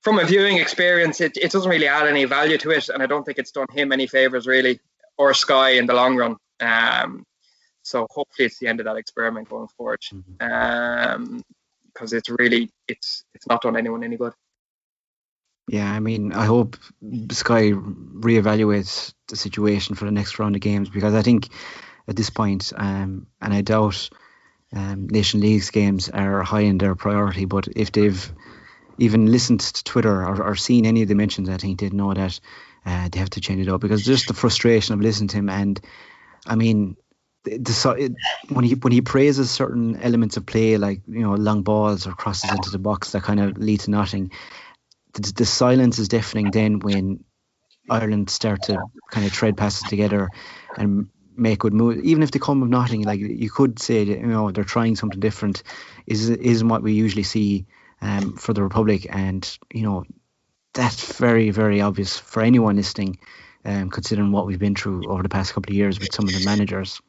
[0.02, 3.06] from a viewing experience, it, it doesn't really add any value to it, and I
[3.06, 4.80] don't think it's done him any favors really
[5.18, 6.36] or Sky in the long run.
[6.60, 7.24] Um,
[7.84, 10.04] so hopefully it's the end of that experiment going forward.
[10.42, 11.44] Um,
[11.94, 14.34] because it's really it's it's not done anyone any good.
[15.68, 16.76] Yeah, I mean, I hope
[17.32, 21.50] Sky reevaluates the situation for the next round of games because I think
[22.08, 24.10] at this point, um, and I doubt
[24.74, 28.34] um, Nation Leagues games are high in their priority, but if they've
[28.98, 32.14] even listened to Twitter or, or seen any of the mentions, I think they'd know
[32.14, 32.40] that
[32.86, 35.50] uh, they have to change it up because just the frustration of listening to him.
[35.50, 35.80] And
[36.46, 36.98] I mean
[37.44, 38.16] the,
[38.50, 42.14] when he when he praises certain elements of play like you know long balls or
[42.14, 44.32] crosses into the box that kind of lead to nothing
[45.14, 47.24] the, the silence is deafening then when
[47.90, 50.30] Ireland start to kind of tread passes together
[50.78, 54.20] and make good moves even if they come of nothing like you could say that,
[54.20, 55.64] you know they're trying something different
[56.06, 57.66] is isn't what we usually see
[58.02, 60.04] um, for the Republic and you know
[60.74, 63.20] that's very, very obvious for anyone listening,
[63.64, 66.34] um, considering what we've been through over the past couple of years with some of
[66.34, 67.00] the managers.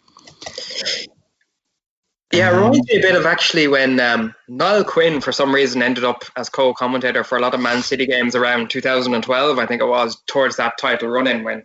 [2.32, 5.82] Yeah, it reminds me a bit of actually when um, Niall Quinn, for some reason,
[5.82, 9.58] ended up as co-commentator for a lot of Man City games around 2012.
[9.58, 11.64] I think it was towards that title run-in when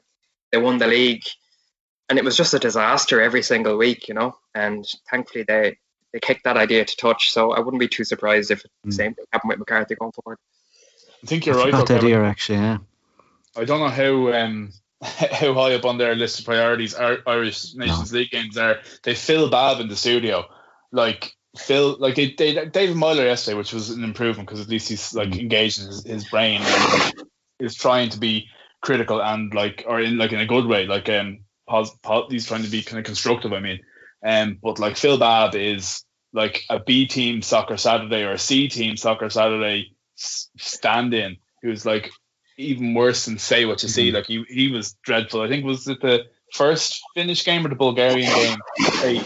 [0.51, 1.23] they won the league,
[2.09, 4.35] and it was just a disaster every single week, you know.
[4.55, 5.77] And thankfully, they
[6.11, 7.31] they kicked that idea to touch.
[7.31, 8.93] So I wouldn't be too surprised if the mm.
[8.93, 10.39] same thing happened with McCarthy going forward.
[11.23, 11.71] I think you're right.
[11.71, 12.77] Got that here actually, yeah.
[13.55, 18.11] I don't know how um, how high up on their list of priorities Irish Nations
[18.11, 18.19] no.
[18.19, 18.79] League games are.
[19.03, 20.45] They Phil Babb in the studio,
[20.91, 24.89] like Phil, like they, they David Meyler yesterday, which was an improvement because at least
[24.89, 25.39] he's like mm.
[25.39, 27.13] engaged in his, his brain and
[27.59, 28.47] is trying to be
[28.81, 31.39] critical and like or in like in a good way, like um,
[31.69, 33.53] pos, pos, he's trying to be kind of constructive.
[33.53, 33.79] I mean,
[34.25, 36.03] um, but like Phil Babb is
[36.33, 41.69] like a B team soccer Saturday or a C team soccer Saturday stand in who
[41.69, 42.09] was like
[42.57, 43.93] even worse than say what you mm-hmm.
[43.93, 44.11] see.
[44.11, 45.41] Like he he was dreadful.
[45.41, 48.57] I think was it the first Finnish game or the Bulgarian game?
[49.01, 49.21] They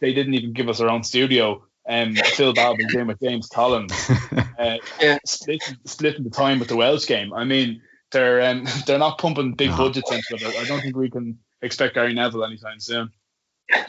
[0.00, 1.64] they didn't even give us our own studio.
[1.88, 3.94] Um, Phil Babb was in with James Collins,
[4.58, 5.16] uh, yeah.
[5.24, 7.32] splitting, splitting the time with the Welsh game.
[7.32, 7.80] I mean,
[8.12, 9.78] they're um, they're not pumping big no.
[9.78, 10.56] budgets into it.
[10.56, 13.10] I don't think we can expect Gary Neville anytime soon.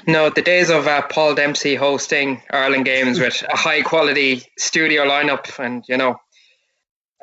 [0.05, 5.05] No, the days of uh, Paul Dempsey hosting Ireland games with a high quality studio
[5.05, 6.19] lineup and you know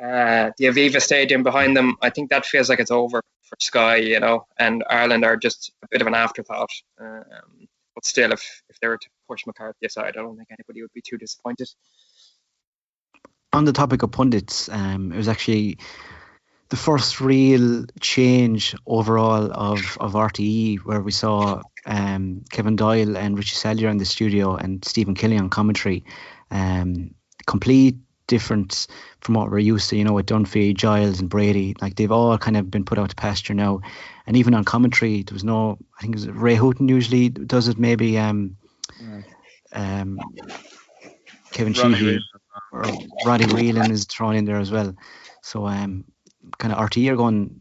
[0.01, 3.97] uh, the Aviva Stadium behind them, I think that feels like it's over for Sky,
[3.97, 6.69] you know, and Ireland are just a bit of an afterthought.
[6.99, 10.81] Um, but still, if, if they were to push McCarthy aside, I don't think anybody
[10.81, 11.67] would be too disappointed.
[13.53, 15.79] On the topic of pundits, um, it was actually
[16.69, 23.37] the first real change overall of, of RTE, where we saw um, Kevin Doyle and
[23.37, 26.03] Richie Sadlier in the studio and Stephen Kelly on commentary.
[26.51, 27.15] Um,
[27.45, 27.95] complete
[28.27, 28.87] different
[29.21, 31.75] from what we're used to, you know, with Dunphy, Giles, and Brady.
[31.81, 33.81] Like they've all kind of been put out to pasture now.
[34.25, 35.77] And even on commentary, there was no.
[35.97, 37.79] I think it was Ray Houghton usually does it.
[37.79, 38.57] Maybe um,
[39.71, 40.19] um,
[41.51, 42.19] Kevin Sheedy
[42.73, 42.83] or
[43.25, 44.93] Ronnie Whelan is thrown in there as well.
[45.41, 46.03] So um,
[46.57, 47.59] kind of RTE are going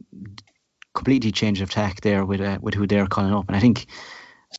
[0.94, 3.46] completely change of tack there with uh, with who they're calling up.
[3.48, 3.86] And I think,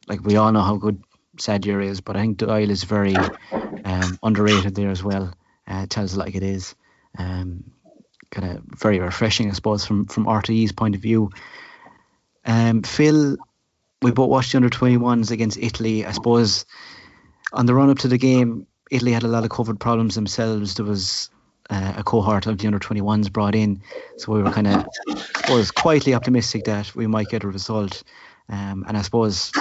[0.08, 1.02] like we all know how good
[1.40, 5.34] Sadlier is, but I think Doyle is very um, underrated there as well
[5.68, 6.76] uh, tells it like it is.
[7.18, 7.64] Um,
[8.32, 11.32] kind of very refreshing, I suppose, from from RTE's point of view.
[12.46, 13.38] Um, Phil,
[14.02, 16.06] we both watched the under 21s against Italy.
[16.06, 16.66] I suppose
[17.54, 20.76] on the run up to the game, Italy had a lot of COVID problems themselves.
[20.76, 21.30] There was
[21.70, 23.82] uh, a cohort of the under 21s brought in,
[24.18, 24.86] so we were kind of,
[25.50, 28.04] was quietly optimistic that we might get a result.
[28.50, 29.52] Um, and I suppose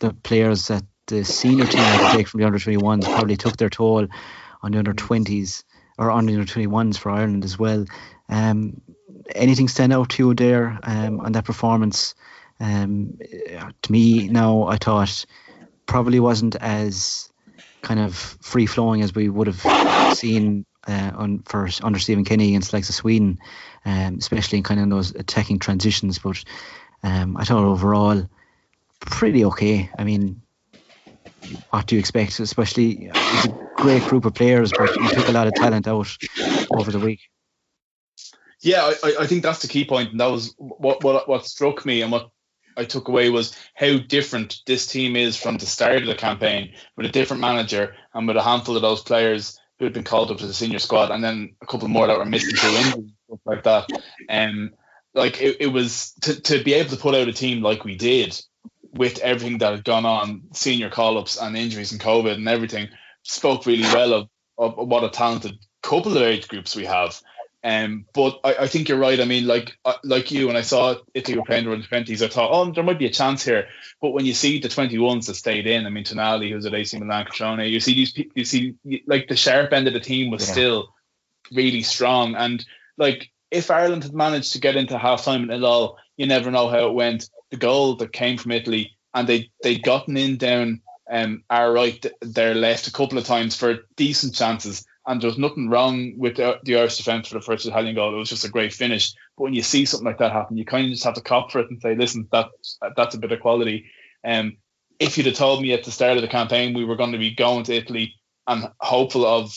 [0.00, 3.56] the players that the senior team had to take from the under 21s probably took
[3.56, 4.06] their toll
[4.62, 5.64] on the under 20s
[5.98, 7.84] or on the under 21s for Ireland as well.
[8.28, 8.80] Um,
[9.34, 12.14] anything stand out to you there um, on that performance?
[12.60, 13.18] Um,
[13.82, 15.24] to me, now I thought
[15.86, 17.30] probably wasn't as
[17.82, 22.48] kind of free flowing as we would have seen uh, on for under Stephen Kenny
[22.50, 23.38] against likes of Sweden,
[23.84, 26.18] um, especially in kind of those attacking transitions.
[26.18, 26.44] But
[27.02, 28.28] um, I thought overall
[29.00, 29.90] pretty okay.
[29.98, 30.42] I mean,
[31.70, 32.40] what do you expect?
[32.40, 36.16] Especially it's a great group of players, but you took a lot of talent out
[36.70, 37.20] over the week.
[38.60, 41.84] Yeah, I, I think that's the key point, and that was what what what struck
[41.84, 42.30] me and what
[42.76, 46.72] I took away was how different this team is from the start of the campaign
[46.96, 50.30] with a different manager and with a handful of those players who had been called
[50.30, 53.12] up to the senior squad and then a couple more that were missing through injuries
[53.26, 53.88] stuff like that.
[54.28, 54.74] And um,
[55.12, 57.96] like it, it was to, to be able to put out a team like we
[57.96, 58.40] did
[58.92, 62.88] with everything that had gone on, senior call ups and injuries and COVID and everything,
[63.22, 67.20] spoke really well of, of what a talented couple of age groups we have.
[67.64, 69.18] Um, but I, I think you're right.
[69.18, 72.28] I mean, like uh, like you, when I saw Italy were playing the twenties, I
[72.28, 73.68] thought, oh, there might be a chance here.
[74.02, 76.74] But when you see the twenty ones that stayed in, I mean, Tonali, who's at
[76.74, 78.74] AC Milan, Cutrone, you see these, you see
[79.06, 80.52] like the sharp end of the team was yeah.
[80.52, 80.94] still
[81.52, 82.34] really strong.
[82.34, 82.62] And
[82.98, 86.68] like if Ireland had managed to get into half time at all, you never know
[86.68, 87.30] how it went.
[87.50, 92.04] The goal that came from Italy, and they they'd gotten in down um our right,
[92.20, 96.36] their left a couple of times for decent chances and there was nothing wrong with
[96.36, 98.14] the, the Irish defence for the first Italian goal.
[98.14, 99.12] It was just a great finish.
[99.36, 101.52] But when you see something like that happen, you kind of just have to cop
[101.52, 102.48] for it and say, listen, that
[102.96, 103.86] that's a bit of quality.
[104.24, 104.56] Um,
[104.98, 107.18] if you'd have told me at the start of the campaign we were going to
[107.18, 108.14] be going to Italy
[108.46, 109.52] and hopeful of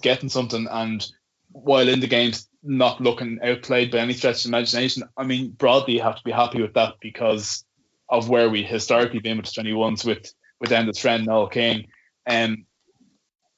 [0.00, 1.04] getting something, and
[1.50, 5.94] while in the games not looking outplayed by any stretch of imagination, I mean, broadly
[5.94, 7.64] you have to be happy with that because
[8.08, 11.88] of where we historically been with the 21s with with Enda's friend Noel King.
[12.24, 12.66] Um,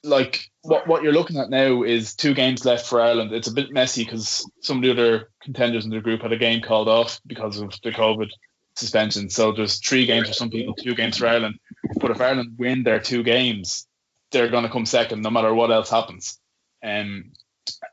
[0.04, 3.32] like what what you're looking at now is two games left for Ireland.
[3.32, 6.38] It's a bit messy because some of the other contenders in the group had a
[6.38, 8.28] game called off because of the COVID
[8.76, 9.30] suspension.
[9.30, 11.58] So there's three games for some people, two games for Ireland.
[11.96, 13.86] But if Ireland win their two games,
[14.30, 16.38] they're going to come second no matter what else happens.
[16.82, 17.32] Um,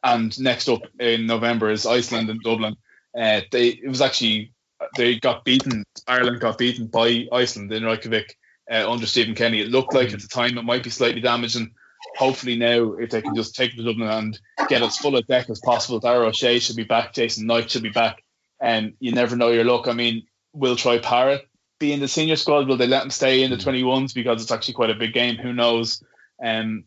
[0.03, 2.75] and next up in November is Iceland and Dublin.
[3.17, 4.53] Uh, they it was actually
[4.97, 5.83] they got beaten.
[6.07, 8.37] Ireland got beaten by Iceland in Reykjavik
[8.71, 9.61] uh, under Stephen Kenny.
[9.61, 11.73] It looked like at the time it might be slightly damaging
[12.17, 15.49] hopefully now if they can just take the Dublin and get as full a deck
[15.49, 18.23] as possible, Dara O'Shea should be back, Jason Knight should be back,
[18.59, 19.87] and you never know your luck.
[19.87, 20.23] I mean,
[20.53, 21.47] will Troy Parrott
[21.79, 22.67] be in the senior squad?
[22.67, 24.13] Will they let him stay in the 21s mm.
[24.13, 25.37] because it's actually quite a big game?
[25.37, 26.03] Who knows?
[26.43, 26.85] Um,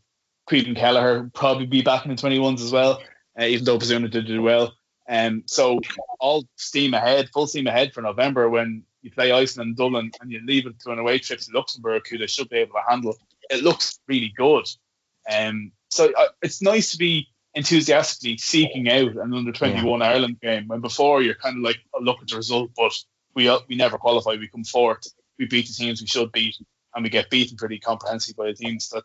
[0.49, 3.03] Caoimhin Kelleher probably be back in the 21s as well,
[3.39, 4.75] uh, even though presumably did do well.
[5.09, 5.81] Um, so
[6.19, 10.33] all steam ahead, full steam ahead for November when you play Iceland and Dublin and
[10.33, 12.83] you leave it to an away trip to Luxembourg, who they should be able to
[12.89, 13.17] handle.
[13.51, 14.67] It looks really good.
[15.31, 20.07] Um, so uh, it's nice to be enthusiastically seeking out an under 21 yeah.
[20.07, 22.93] Ireland game when before you're kind of like, oh, look at the result, but
[23.35, 24.33] we uh, we never qualify.
[24.33, 25.07] We come fourth,
[25.39, 26.57] we beat the teams we should beat,
[26.95, 29.05] and we get beaten pretty comprehensively by the teams that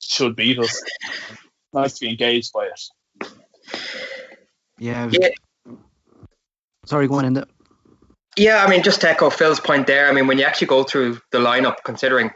[0.00, 0.82] should beat us.
[1.72, 3.30] nice to be engaged by it.
[4.78, 5.10] Yeah.
[5.12, 5.28] yeah.
[6.86, 7.46] Sorry, go on in there.
[8.36, 10.84] Yeah, I mean, just to echo Phil's point there, I mean, when you actually go
[10.84, 12.30] through the lineup, considering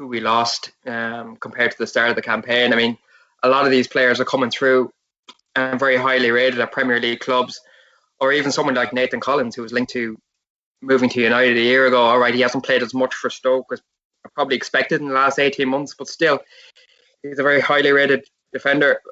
[0.00, 2.72] who we lost um, compared to the start of the campaign.
[2.72, 2.96] I mean,
[3.42, 4.90] a lot of these players are coming through
[5.54, 7.60] and very highly rated at Premier League clubs,
[8.18, 10.16] or even someone like Nathan Collins, who was linked to
[10.80, 12.00] moving to United a year ago.
[12.00, 13.82] All right, he hasn't played as much for Stoke as
[14.34, 16.38] probably expected in the last 18 months, but still,
[17.22, 18.24] he's a very highly rated
[18.54, 19.02] defender.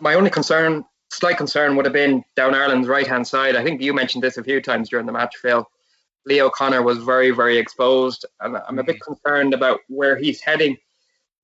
[0.00, 3.54] My only concern, slight concern, would have been down Ireland's right hand side.
[3.54, 5.68] I think you mentioned this a few times during the match, Phil.
[6.26, 8.26] Lee O'Connor was very, very exposed.
[8.40, 9.06] And I'm a bit mm.
[9.06, 10.76] concerned about where he's heading.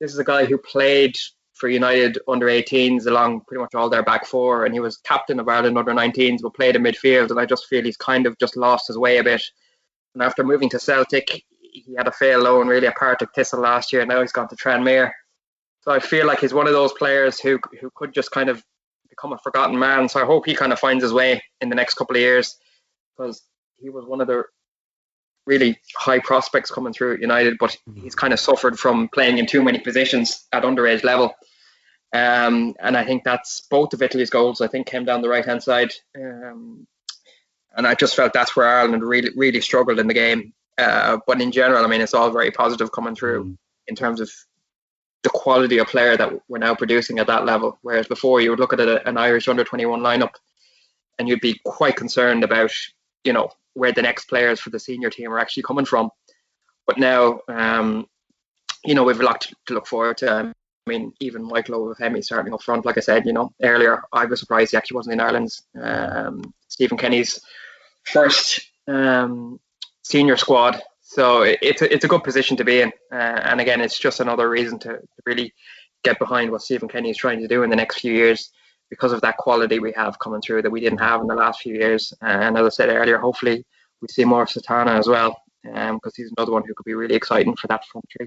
[0.01, 1.17] This is a guy who played
[1.55, 5.41] for United under 18s along pretty much all their back four, and he was captain
[5.41, 7.31] of Ireland under 19s, but played in midfield.
[7.31, 9.43] And I just feel he's kind of just lost his way a bit.
[10.15, 13.93] And after moving to Celtic, he had a fair loan, really, a Partick Thistle last
[13.93, 14.03] year.
[14.03, 15.11] And now he's gone to Tranmere.
[15.81, 18.63] So I feel like he's one of those players who who could just kind of
[19.09, 20.09] become a forgotten man.
[20.09, 22.57] So I hope he kind of finds his way in the next couple of years
[23.17, 23.43] because
[23.77, 24.45] he was one of the
[25.49, 29.47] really high prospects coming through at United, but he's kind of suffered from playing in
[29.47, 31.35] too many positions at underage level.
[32.13, 34.61] Um, and I think that's both of Italy's goals.
[34.61, 36.87] I think came down the right hand side, um,
[37.77, 40.53] and I just felt that's where Ireland really really struggled in the game.
[40.77, 43.57] Uh, but in general, I mean, it's all very positive coming through mm.
[43.89, 44.31] in terms of
[45.23, 47.79] the quality of player that we're now producing at that level.
[47.83, 50.35] Whereas before, you would look at a, an Irish under 21 lineup,
[51.19, 52.73] and you'd be quite concerned about,
[53.25, 56.11] you know, where the next players for the senior team are actually coming from.
[56.87, 58.07] But now, um,
[58.85, 60.31] you know, we've a lot to look forward to.
[60.33, 60.53] I
[60.91, 64.41] mean, even Michael Obafemi starting up front, like I said, you know, earlier, I was
[64.41, 67.41] surprised he actually wasn't in Ireland's um, Stephen Kenny's
[68.05, 69.61] first um,
[70.03, 70.81] senior squad.
[71.03, 72.93] So it's a, it's a good position to be in.
[73.13, 75.53] Uh, and again, it's just another reason to really
[76.05, 78.51] get behind what Stephen Kenny is trying to do in the next few years
[78.91, 81.61] because of that quality we have coming through that we didn't have in the last
[81.61, 82.13] few years.
[82.21, 83.65] And as I said earlier, hopefully
[84.01, 86.95] we see more of Satana as well, because um, he's another one who could be
[86.95, 88.27] really exciting for that front three.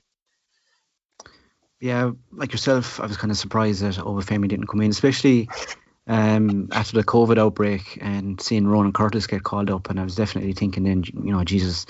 [1.79, 5.49] Yeah, like yourself, I was kind of surprised that Obafemi didn't come in, especially
[6.05, 9.89] um, after the COVID outbreak and seeing Ronan Curtis get called up.
[9.89, 11.87] And I was definitely thinking then, you know, Jesus,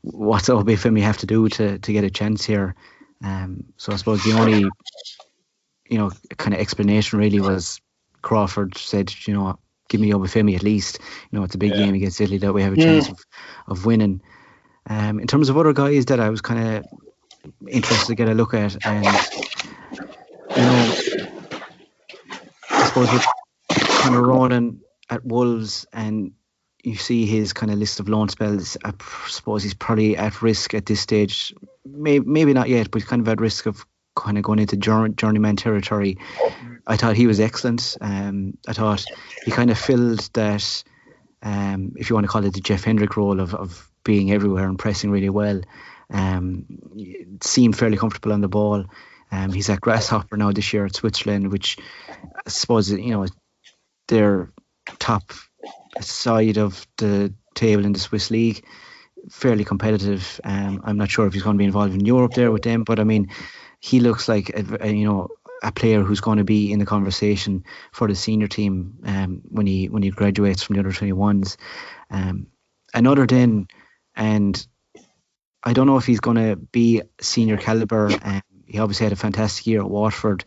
[0.00, 2.74] what's Obafemi have to do to, to get a chance here?
[3.22, 4.64] Um, so I suppose the only,
[5.90, 7.80] you know, kind of explanation really was
[8.24, 9.58] Crawford said, you know,
[9.88, 10.98] give me Obafemi at least.
[11.30, 11.84] You know, it's a big yeah.
[11.84, 13.24] game against Italy that we have a chance of,
[13.68, 14.22] of winning.
[14.88, 16.86] Um, in terms of other guys that I was kind of
[17.68, 20.94] interested to get a look at, and you know,
[22.70, 23.26] I suppose with
[23.68, 26.32] Conor Ronan at Wolves and
[26.82, 28.92] you see his kind of list of loan spells, I
[29.28, 31.54] suppose he's probably at risk at this stage.
[31.84, 33.84] Maybe, maybe not yet, but he's kind of at risk of
[34.16, 36.18] kind of going into journeyman territory.
[36.86, 37.96] I thought he was excellent.
[38.00, 39.04] Um, I thought
[39.44, 40.84] he kind of filled that,
[41.42, 44.68] um, if you want to call it the Jeff Hendrick role of, of being everywhere
[44.68, 45.62] and pressing really well.
[46.10, 46.66] Um,
[47.42, 48.84] seemed fairly comfortable on the ball.
[49.32, 51.78] Um, he's at Grasshopper now this year at Switzerland, which
[52.46, 53.26] I suppose you know
[54.08, 54.52] their
[54.98, 55.32] top
[56.00, 58.64] side of the table in the Swiss league,
[59.30, 60.40] fairly competitive.
[60.44, 62.84] Um, I'm not sure if he's going to be involved in Europe there with them,
[62.84, 63.30] but I mean,
[63.80, 65.28] he looks like a, a, you know
[65.62, 69.66] a player who's going to be in the conversation for the senior team um, when
[69.66, 71.56] he when he graduates from the under 21s.
[72.10, 72.48] Um,
[72.92, 73.68] another then,
[74.14, 74.66] and
[75.62, 78.10] I don't know if he's going to be senior caliber.
[78.22, 80.44] Um, he obviously had a fantastic year at Watford,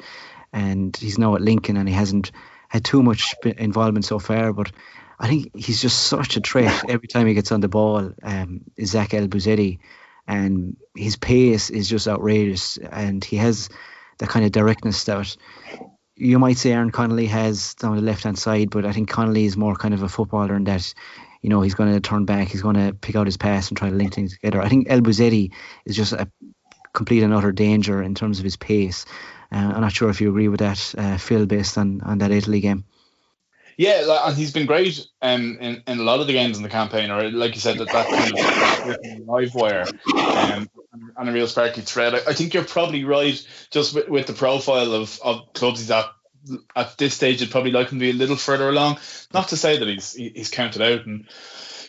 [0.54, 2.32] and he's now at Lincoln, and he hasn't
[2.70, 4.54] had too much involvement so far.
[4.54, 4.72] But
[5.20, 8.14] I think he's just such a threat every time he gets on the ball.
[8.22, 9.80] Um, Zach Elbouzedi,
[10.28, 13.70] and his pace is just outrageous, and he has
[14.20, 15.36] that kind of directness that
[16.16, 19.46] you might say Aaron Connolly has on the left hand side, but I think Connolly
[19.46, 20.94] is more kind of a footballer in that
[21.42, 23.78] you know he's going to turn back, he's going to pick out his pass and
[23.78, 24.62] try to link things together.
[24.62, 25.52] I think Elbouzedi
[25.86, 26.30] is just a
[26.94, 29.06] complete and utter danger in terms of his pace.
[29.52, 32.32] Uh, I'm not sure if you agree with that, uh, Phil, based on, on that
[32.32, 32.84] Italy game.
[33.78, 36.70] Yeah, and he's been great um, in, in a lot of the games in the
[36.70, 39.86] campaign, or like you said, that that kind of live wire
[40.18, 40.68] um,
[41.18, 42.16] and a real sparky thread.
[42.16, 43.42] I, I, think you're probably right,
[43.72, 46.06] just with, with the profile of, of clubs he's at
[46.76, 47.42] at this stage.
[47.42, 49.00] It'd probably like him to be a little further along.
[49.34, 51.28] Not to say that he's he's counted out and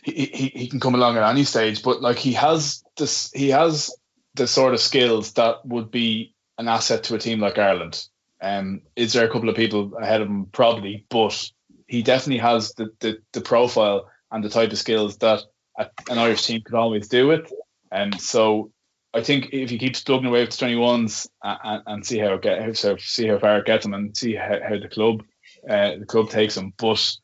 [0.03, 3.51] he, he, he can come along at any stage, but like he has this, he
[3.51, 3.95] has
[4.35, 8.07] the sort of skills that would be an asset to a team like Ireland.
[8.41, 10.47] Um, is there a couple of people ahead of him?
[10.47, 11.51] Probably, but
[11.87, 15.43] he definitely has the, the, the profile and the type of skills that
[15.77, 17.51] an Irish team could always do it.
[17.91, 18.71] And so
[19.15, 22.43] I think if he keeps plugging away with the 21s and, and see how it
[22.43, 25.23] get, so see how far it gets him and see how, how the club
[25.69, 26.73] uh, the club takes him.
[26.77, 27.17] But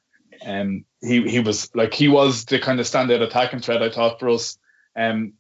[0.44, 4.18] um, he he was like he was the kind of standout attacking threat I thought
[4.18, 4.58] for us.
[4.96, 5.34] Um,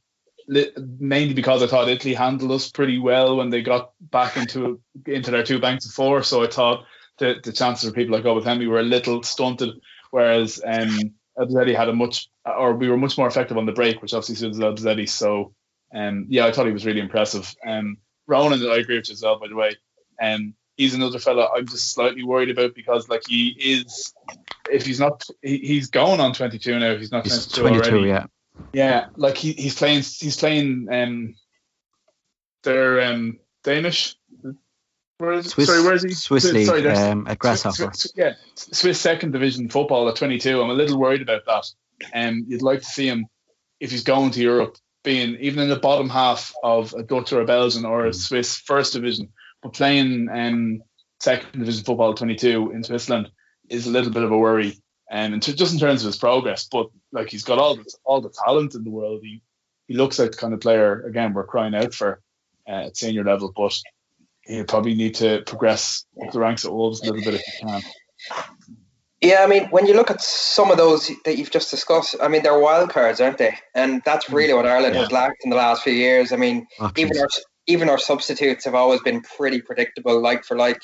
[0.46, 5.30] mainly because I thought Italy handled us pretty well when they got back into into
[5.30, 6.22] their two banks of four.
[6.22, 6.84] So I thought
[7.18, 9.70] the, the chances for people like Obafemi were a little stunted,
[10.10, 14.02] whereas um, Elbouzedi had a much, or we were much more effective on the break,
[14.02, 15.08] which obviously suits Elbouzedi.
[15.08, 15.54] So,
[15.94, 17.54] um, yeah, I thought he was really impressive.
[17.66, 19.76] Um, Ronan, I agree with you as well, by the way.
[20.20, 24.12] Um, he's another fella I'm just slightly worried about because, like, he is,
[24.70, 26.90] if he's not, he, he's going on 22 now.
[26.92, 28.08] If he's not he's 22, 22 already.
[28.08, 28.26] yeah.
[28.72, 31.34] Yeah, like he, he's playing, he's playing, um,
[32.62, 34.16] they're um, Danish
[35.18, 36.10] where is, Swiss, sorry, where is he?
[36.10, 37.74] Swiss League sorry, um, at Grasshopper.
[37.74, 40.60] Swiss, yeah, Swiss second division football at 22.
[40.60, 41.66] I'm a little worried about that.
[42.12, 43.26] And um, you'd like to see him
[43.78, 47.40] if he's going to Europe, being even in the bottom half of a Dutch or
[47.40, 48.14] a Belgian or a mm.
[48.14, 49.32] Swiss first division,
[49.62, 50.82] but playing um,
[51.20, 53.30] second division football 22 in Switzerland
[53.68, 54.78] is a little bit of a worry.
[55.10, 57.84] Um, and to, just in terms of his progress, but like he's got all the,
[58.04, 59.20] all the talent in the world.
[59.22, 59.42] He
[59.86, 62.20] he looks like the kind of player again we're crying out for
[62.66, 63.78] uh, at senior level, but
[64.46, 67.66] he'll probably need to progress up the ranks at Wolves a little bit if he
[67.66, 67.82] can.
[69.24, 72.28] Yeah, I mean, when you look at some of those that you've just discussed, I
[72.28, 73.56] mean, they're wild cards, aren't they?
[73.74, 75.00] And that's really what Ireland yeah.
[75.00, 76.30] has lacked in the last few years.
[76.30, 77.28] I mean, oh, even our
[77.66, 80.80] even our substitutes have always been pretty predictable, like for like.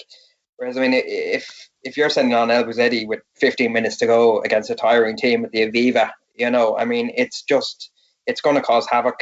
[0.57, 4.41] Whereas, I mean, if if you're sending on El Elbouzedi with 15 minutes to go
[4.41, 7.91] against a tiring team at the Aviva, you know, I mean, it's just
[8.27, 9.21] it's going to cause havoc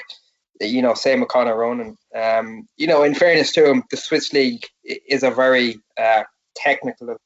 [0.60, 1.96] you know, same with Conor Ronan.
[2.14, 6.24] Um, you know, in fairness to him, the Swiss league is a very uh,
[6.56, 7.16] technical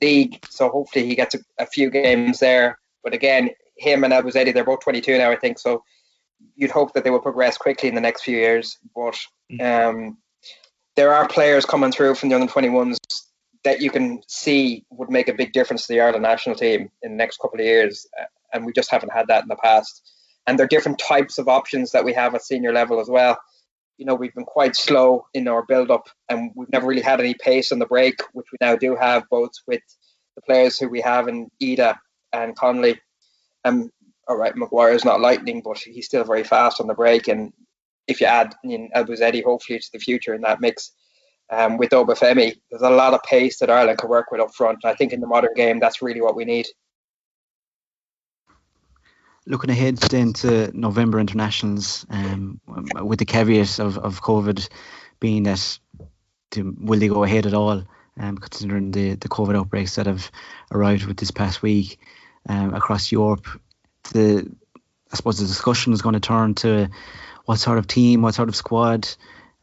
[0.00, 2.78] league, so hopefully he gets a, a, few games there.
[3.02, 5.58] But again, him and Elbouzedi, they're both 22 now, I think.
[5.58, 5.82] So
[6.54, 8.78] you'd hope that they will progress quickly in the next few years.
[8.94, 9.18] But
[9.60, 10.18] um,
[10.96, 12.96] there are players coming through from the under 21s
[13.64, 17.12] that you can see would make a big difference to the Ireland national team in
[17.12, 20.02] the next couple of years, uh, and we just haven't had that in the past
[20.46, 23.38] and there are different types of options that we have at senior level as well.
[23.98, 27.20] You know, we've been quite slow in our build up and we've never really had
[27.20, 29.82] any pace on the break, which we now do have both with
[30.34, 31.96] the players who we have in Idah
[32.32, 33.00] and Connolly.
[33.64, 33.90] Um,
[34.28, 37.28] all right, Maguire's not lightning, but he's still very fast on the break.
[37.28, 37.52] And
[38.06, 40.92] if you add in Elbouzedi, hopefully to the future in that mix,
[41.50, 44.80] um, with Obafemi, there's a lot of pace that Ireland can work with up front.
[44.82, 46.66] And I think in the modern game, that's really what we need
[49.46, 54.68] looking ahead then to November internationals, um, with the caveat of, of COVID
[55.20, 55.78] being that
[56.50, 57.84] to, will they go ahead at all?
[58.18, 60.30] um, considering the, the COVID outbreaks that have
[60.72, 61.98] arrived with this past week
[62.48, 63.46] um, across Europe.
[64.12, 64.50] The
[65.12, 66.88] I suppose the discussion is going to turn to
[67.44, 69.08] what sort of team, what sort of squad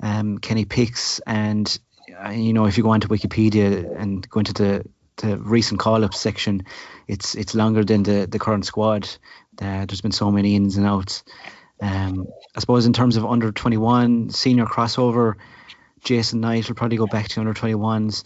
[0.02, 1.78] um, Kenny picks, and
[2.24, 4.86] uh, you know if you go onto Wikipedia and go into the
[5.18, 6.66] the recent call-up section,
[7.08, 9.10] it's it's longer than the the current squad.
[9.62, 11.24] Uh, there's been so many ins and outs.
[11.82, 15.36] Um, I suppose in terms of under 21 senior crossover,
[16.04, 18.24] Jason Knight will probably go back to under 21s.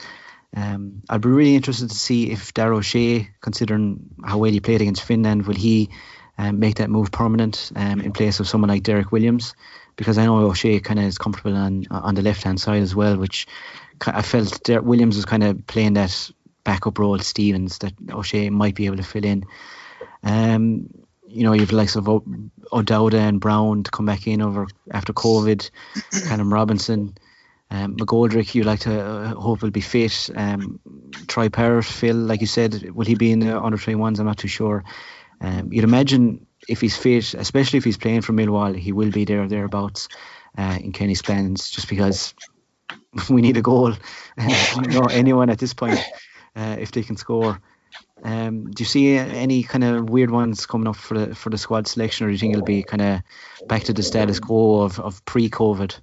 [0.55, 4.81] Um, I'd be really interested to see if Dara O'Shea, considering how well he played
[4.81, 5.89] against Finland, will he
[6.37, 9.55] um, make that move permanent um, in place of someone like Derrick Williams?
[9.95, 12.95] Because I know O'Shea kind of is comfortable on on the left hand side as
[12.95, 13.47] well, which
[14.05, 16.31] I felt Derrick Williams was kind of playing that
[16.63, 19.45] backup role Stevens that O'Shea might be able to fill in.
[20.23, 20.89] Um,
[21.27, 22.23] you know, you've likes of o-
[22.71, 25.69] O'Dowda and Browne to come back in over after COVID,
[26.27, 27.17] Callum Robinson.
[27.69, 30.29] Um, McGoldrick, you like to uh, hope will be fit.
[30.33, 30.79] Um,
[31.27, 34.19] Troy Parrott, Phil, like you said, will he be in the under 21s?
[34.19, 34.85] I'm not too sure.
[35.41, 39.25] Um, you'd imagine if he's fit, especially if he's playing for Millwall, he will be
[39.25, 40.07] there thereabouts
[40.57, 42.33] uh, in Kenny's plans, just because
[43.29, 43.93] we need a goal.
[44.37, 45.99] you know, anyone at this point,
[46.55, 47.59] uh, if they can score.
[48.23, 51.57] Um, do you see any kind of weird ones coming up for the for the
[51.57, 54.81] squad selection, or do you think it'll be kind of back to the status quo
[54.81, 55.99] of, of pre-COVID?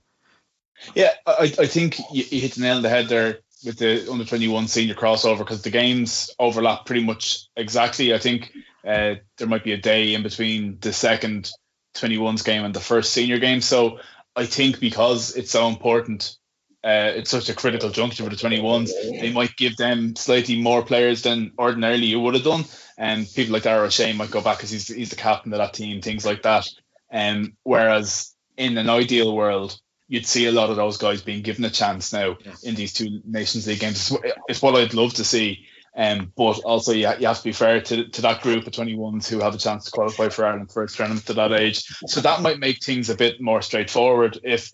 [0.95, 4.11] Yeah, I, I think you, you hit the nail on the head there with the
[4.11, 8.15] under 21 senior crossover because the games overlap pretty much exactly.
[8.15, 8.53] I think
[8.87, 11.51] uh, there might be a day in between the second
[11.95, 13.61] 21s game and the first senior game.
[13.61, 14.01] So
[14.37, 16.37] I think because it's so important,
[16.85, 20.83] uh, it's such a critical juncture for the 21s, they might give them slightly more
[20.83, 22.65] players than ordinarily you would have done.
[22.99, 25.73] And people like Dara O'Shea might go back because he's, he's the captain of that
[25.73, 26.69] team, things like that.
[27.11, 31.65] Um, whereas in an ideal world, you'd see a lot of those guys being given
[31.65, 32.63] a chance now yes.
[32.65, 34.11] in these two Nations League games.
[34.11, 35.67] It's, it's what I'd love to see.
[35.97, 39.27] Um, but also, you, you have to be fair to, to that group of 21s
[39.27, 41.85] who have a chance to qualify for Ireland for first tournament to that age.
[42.07, 44.71] So that might make things a bit more straightforward if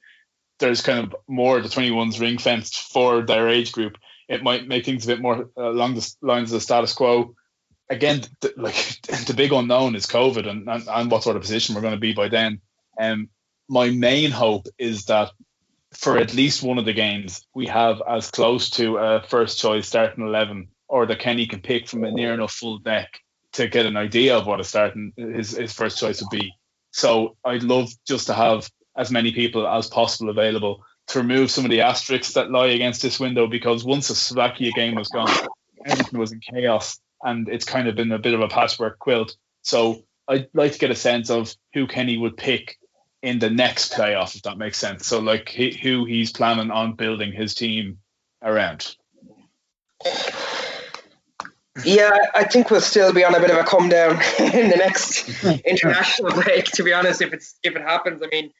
[0.61, 3.97] there's kind of more the 21s ring fenced for their age group.
[4.29, 7.35] It might make things a bit more uh, along the lines of the status quo.
[7.89, 11.75] Again, the, like the big unknown is COVID and, and, and what sort of position
[11.75, 12.61] we're going to be by then.
[12.99, 13.29] Um,
[13.69, 15.31] my main hope is that
[15.93, 19.89] for at least one of the games, we have as close to a first choice
[19.89, 23.21] starting 11 or that Kenny can pick from a near enough full deck
[23.53, 26.53] to get an idea of what a starting his, his first choice would be.
[26.93, 28.69] So I'd love just to have
[29.01, 33.01] as many people as possible available to remove some of the asterisks that lie against
[33.01, 35.31] this window because once the Slovakia game was gone,
[35.87, 39.35] everything was in chaos and it's kind of been a bit of a patchwork quilt.
[39.63, 42.79] So I'd like to get a sense of who Kenny would pick
[43.23, 45.07] in the next playoff, if that makes sense.
[45.07, 47.99] So like he, who he's planning on building his team
[48.43, 48.97] around.
[51.85, 54.77] Yeah, I think we'll still be on a bit of a come down in the
[54.77, 56.67] next international break.
[56.67, 58.53] To be honest, if it's if it happens, I mean,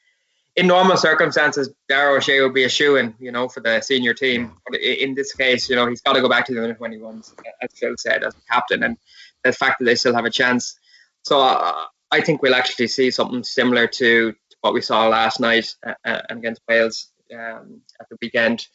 [0.55, 4.13] in normal circumstances, Dara O'Shea would be a shoe in, you know, for the senior
[4.13, 4.57] team.
[4.65, 7.33] But in this case, you know, he's got to go back to the under 21s,
[7.61, 8.97] as Phil said, as captain, and
[9.43, 10.77] the fact that they still have a chance.
[11.23, 15.39] So uh, I think we'll actually see something similar to, to what we saw last
[15.39, 18.67] night uh, uh against Wales um, at the weekend.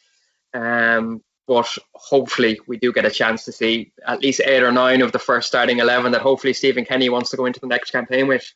[0.53, 5.01] Um, but hopefully we do get a chance to see at least eight or nine
[5.01, 7.91] of the first starting 11 that hopefully Stephen Kenny wants to go into the next
[7.91, 8.51] campaign with.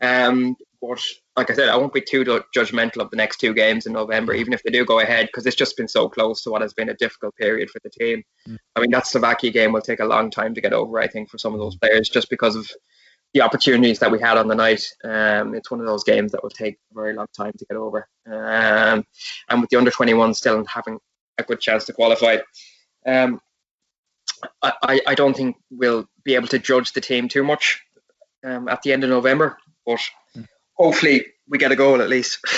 [0.00, 1.00] Um, but
[1.36, 2.24] like I said, I won't be too
[2.54, 5.46] judgmental of the next two games in November, even if they do go ahead, because
[5.46, 8.24] it's just been so close to what has been a difficult period for the team.
[8.48, 8.58] Mm.
[8.74, 11.30] I mean, that Slovakia game will take a long time to get over, I think,
[11.30, 12.68] for some of those players, just because of
[13.32, 14.84] the opportunities that we had on the night.
[15.04, 17.76] Um, it's one of those games that will take a very long time to get
[17.76, 18.08] over.
[18.26, 19.04] Um,
[19.48, 20.98] and with the under 21 still having
[21.38, 22.38] a good chance to qualify,
[23.06, 23.40] um,
[24.60, 27.80] I, I don't think we'll be able to judge the team too much
[28.44, 29.56] um, at the end of November.
[29.86, 30.00] But
[30.82, 32.40] hopefully we get a goal at least.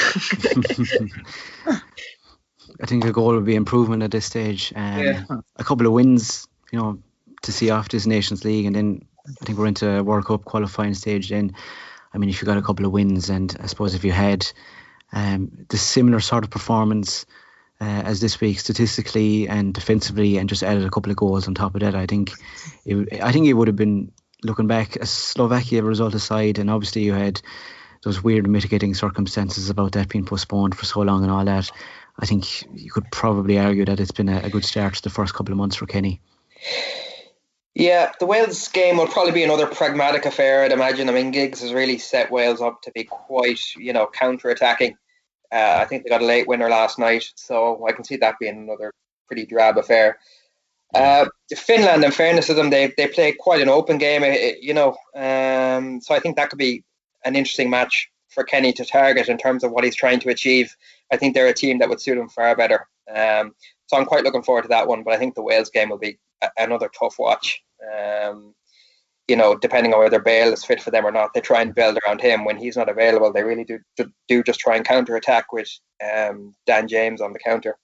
[2.81, 4.73] I think a goal would be improvement at this stage.
[4.75, 5.25] Um, yeah.
[5.57, 6.99] A couple of wins, you know,
[7.43, 10.45] to see off this Nations League, and then I think we're into a World Cup
[10.45, 11.29] qualifying stage.
[11.29, 11.55] Then,
[12.13, 14.47] I mean, if you got a couple of wins, and I suppose if you had
[15.13, 17.27] um, the similar sort of performance
[17.81, 21.55] uh, as this week, statistically and defensively, and just added a couple of goals on
[21.55, 22.33] top of that, I think,
[22.87, 24.13] it, I think it would have been
[24.43, 27.41] looking back, a Slovakia result aside, and obviously you had
[28.05, 31.71] those weird mitigating circumstances about that being postponed for so long and all that.
[32.19, 35.11] I think you could probably argue that it's been a, a good start to the
[35.11, 36.21] first couple of months for Kenny.
[37.75, 41.09] Yeah, the Wales game will probably be another pragmatic affair, I'd imagine.
[41.09, 44.97] I mean, Giggs has really set Wales up to be quite, you know, counter attacking.
[45.51, 48.39] Uh, I think they got a late winner last night, so I can see that
[48.39, 48.93] being another
[49.27, 50.19] pretty drab affair.
[50.95, 51.27] Uh,
[51.57, 54.23] Finland, in fairness to them, they they play quite an open game,
[54.61, 54.97] you know.
[55.17, 56.85] Um, so I think that could be
[57.25, 60.75] an interesting match for Kenny to target in terms of what he's trying to achieve.
[61.13, 62.87] I think they're a team that would suit him far better.
[63.15, 63.55] Um,
[63.87, 65.03] so I'm quite looking forward to that one.
[65.03, 67.63] But I think the Wales game will be a- another tough watch.
[67.97, 68.55] Um,
[69.29, 71.75] you know, depending on whether Bale is fit for them or not, they try and
[71.75, 72.45] build around him.
[72.45, 75.71] When he's not available, they really do do, do just try and counter attack with
[76.05, 77.79] um, Dan James on the counter.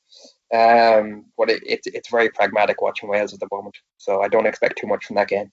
[0.53, 4.47] Um, but it, it's it's very pragmatic watching Wales at the moment, so I don't
[4.47, 5.51] expect too much from that game.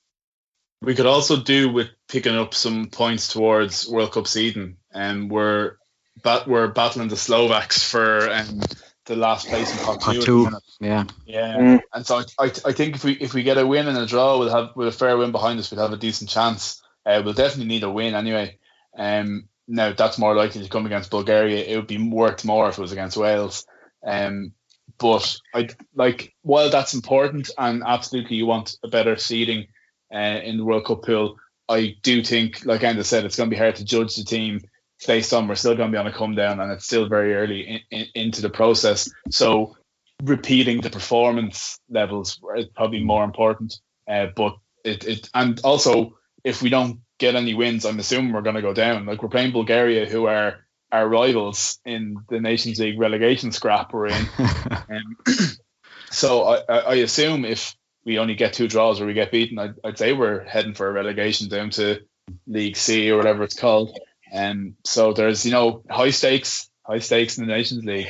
[0.82, 5.30] We could also do with picking up some points towards World Cup seeding, and um,
[5.30, 5.78] we're
[6.24, 8.62] bat- we're battling the Slovaks for um,
[9.06, 10.22] the last place in pot two.
[10.22, 10.50] two.
[10.80, 11.58] Yeah, yeah.
[11.58, 11.80] Mm.
[11.94, 14.06] And so I, I, I think if we if we get a win and a
[14.06, 16.82] draw, we'll have with a fair win behind us, we'd have a decent chance.
[17.06, 18.60] Uh, we'll definitely need a win anyway.
[18.96, 21.64] Um, now that's more likely to come against Bulgaria.
[21.66, 23.66] It would be worth more if it was against Wales.
[24.06, 24.54] Um,
[24.98, 29.68] but I like while that's important and absolutely you want a better seeding
[30.14, 31.38] uh, in the World Cup pool.
[31.70, 34.62] I do think, like Enda said, it's going to be hard to judge the team
[35.06, 37.36] based on we're still going to be on a come down and it's still very
[37.36, 39.12] early in, in, into the process.
[39.30, 39.76] So
[40.24, 43.80] repeating the performance levels is probably more important.
[44.10, 48.42] Uh, but it, it and also if we don't get any wins, I'm assuming we're
[48.42, 49.06] going to go down.
[49.06, 50.60] Like we're playing Bulgaria, who are
[50.92, 54.26] our rivals in the Nations League relegation scrap we're in.
[54.40, 55.18] um,
[56.12, 57.76] so I, I, assume if
[58.08, 60.88] we only get two draws or we get beaten, I'd, I'd, say we're heading for
[60.88, 62.00] a relegation down to
[62.48, 64.00] League C or whatever it's called.
[64.32, 68.08] And um, so there's you know high stakes, high stakes in the Nations League.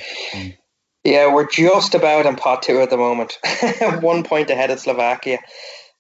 [1.04, 3.40] Yeah, we're just about in pot two at the moment,
[4.02, 5.40] one point ahead of Slovakia.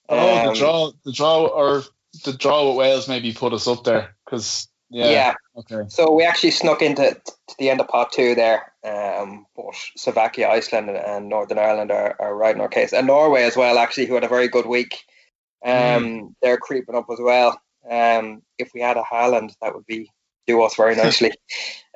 [0.09, 1.83] Oh, um, the draw, the draw, or
[2.23, 5.09] the draw with Wales maybe put us up there because yeah.
[5.09, 5.33] yeah.
[5.57, 5.83] Okay.
[5.89, 8.71] So we actually snuck into to the end of pot two there.
[8.83, 13.43] Um, but Slovakia, Iceland, and Northern Ireland are, are right in our case, and Norway
[13.43, 13.77] as well.
[13.77, 15.03] Actually, who had a very good week.
[15.65, 16.33] Um, mm.
[16.41, 17.59] they're creeping up as well.
[17.89, 20.11] Um, if we had a Haaland, that would be
[20.45, 21.31] do us very nicely.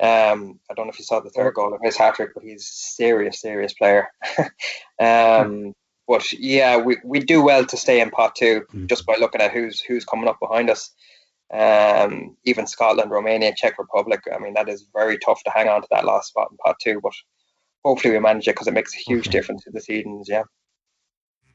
[0.02, 2.44] um, I don't know if you saw the third goal of his hat trick, but
[2.44, 4.08] he's serious, serious player.
[5.00, 5.74] um,
[6.08, 8.88] but yeah, we, we do well to stay in pot two mm.
[8.88, 10.92] just by looking at who's who's coming up behind us
[11.54, 14.22] um, even Scotland, Romania, Czech Republic.
[14.34, 16.78] I mean, that is very tough to hang on to that last spot in pot
[16.82, 17.14] two, but
[17.84, 19.38] hopefully we manage it because it makes a huge okay.
[19.38, 20.26] difference to the seedings.
[20.28, 20.44] Yeah.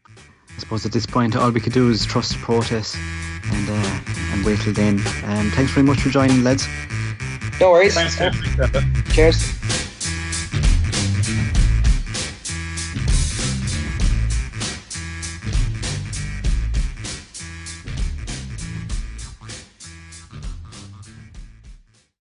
[0.09, 2.97] I suppose at this point, all we could do is trust the process
[3.45, 4.01] and uh,
[4.33, 4.99] and wait till then.
[5.25, 6.67] Um, thanks very much for joining, lads.
[7.61, 7.95] No worries.
[7.95, 8.17] Thanks,
[9.15, 9.76] Cheers.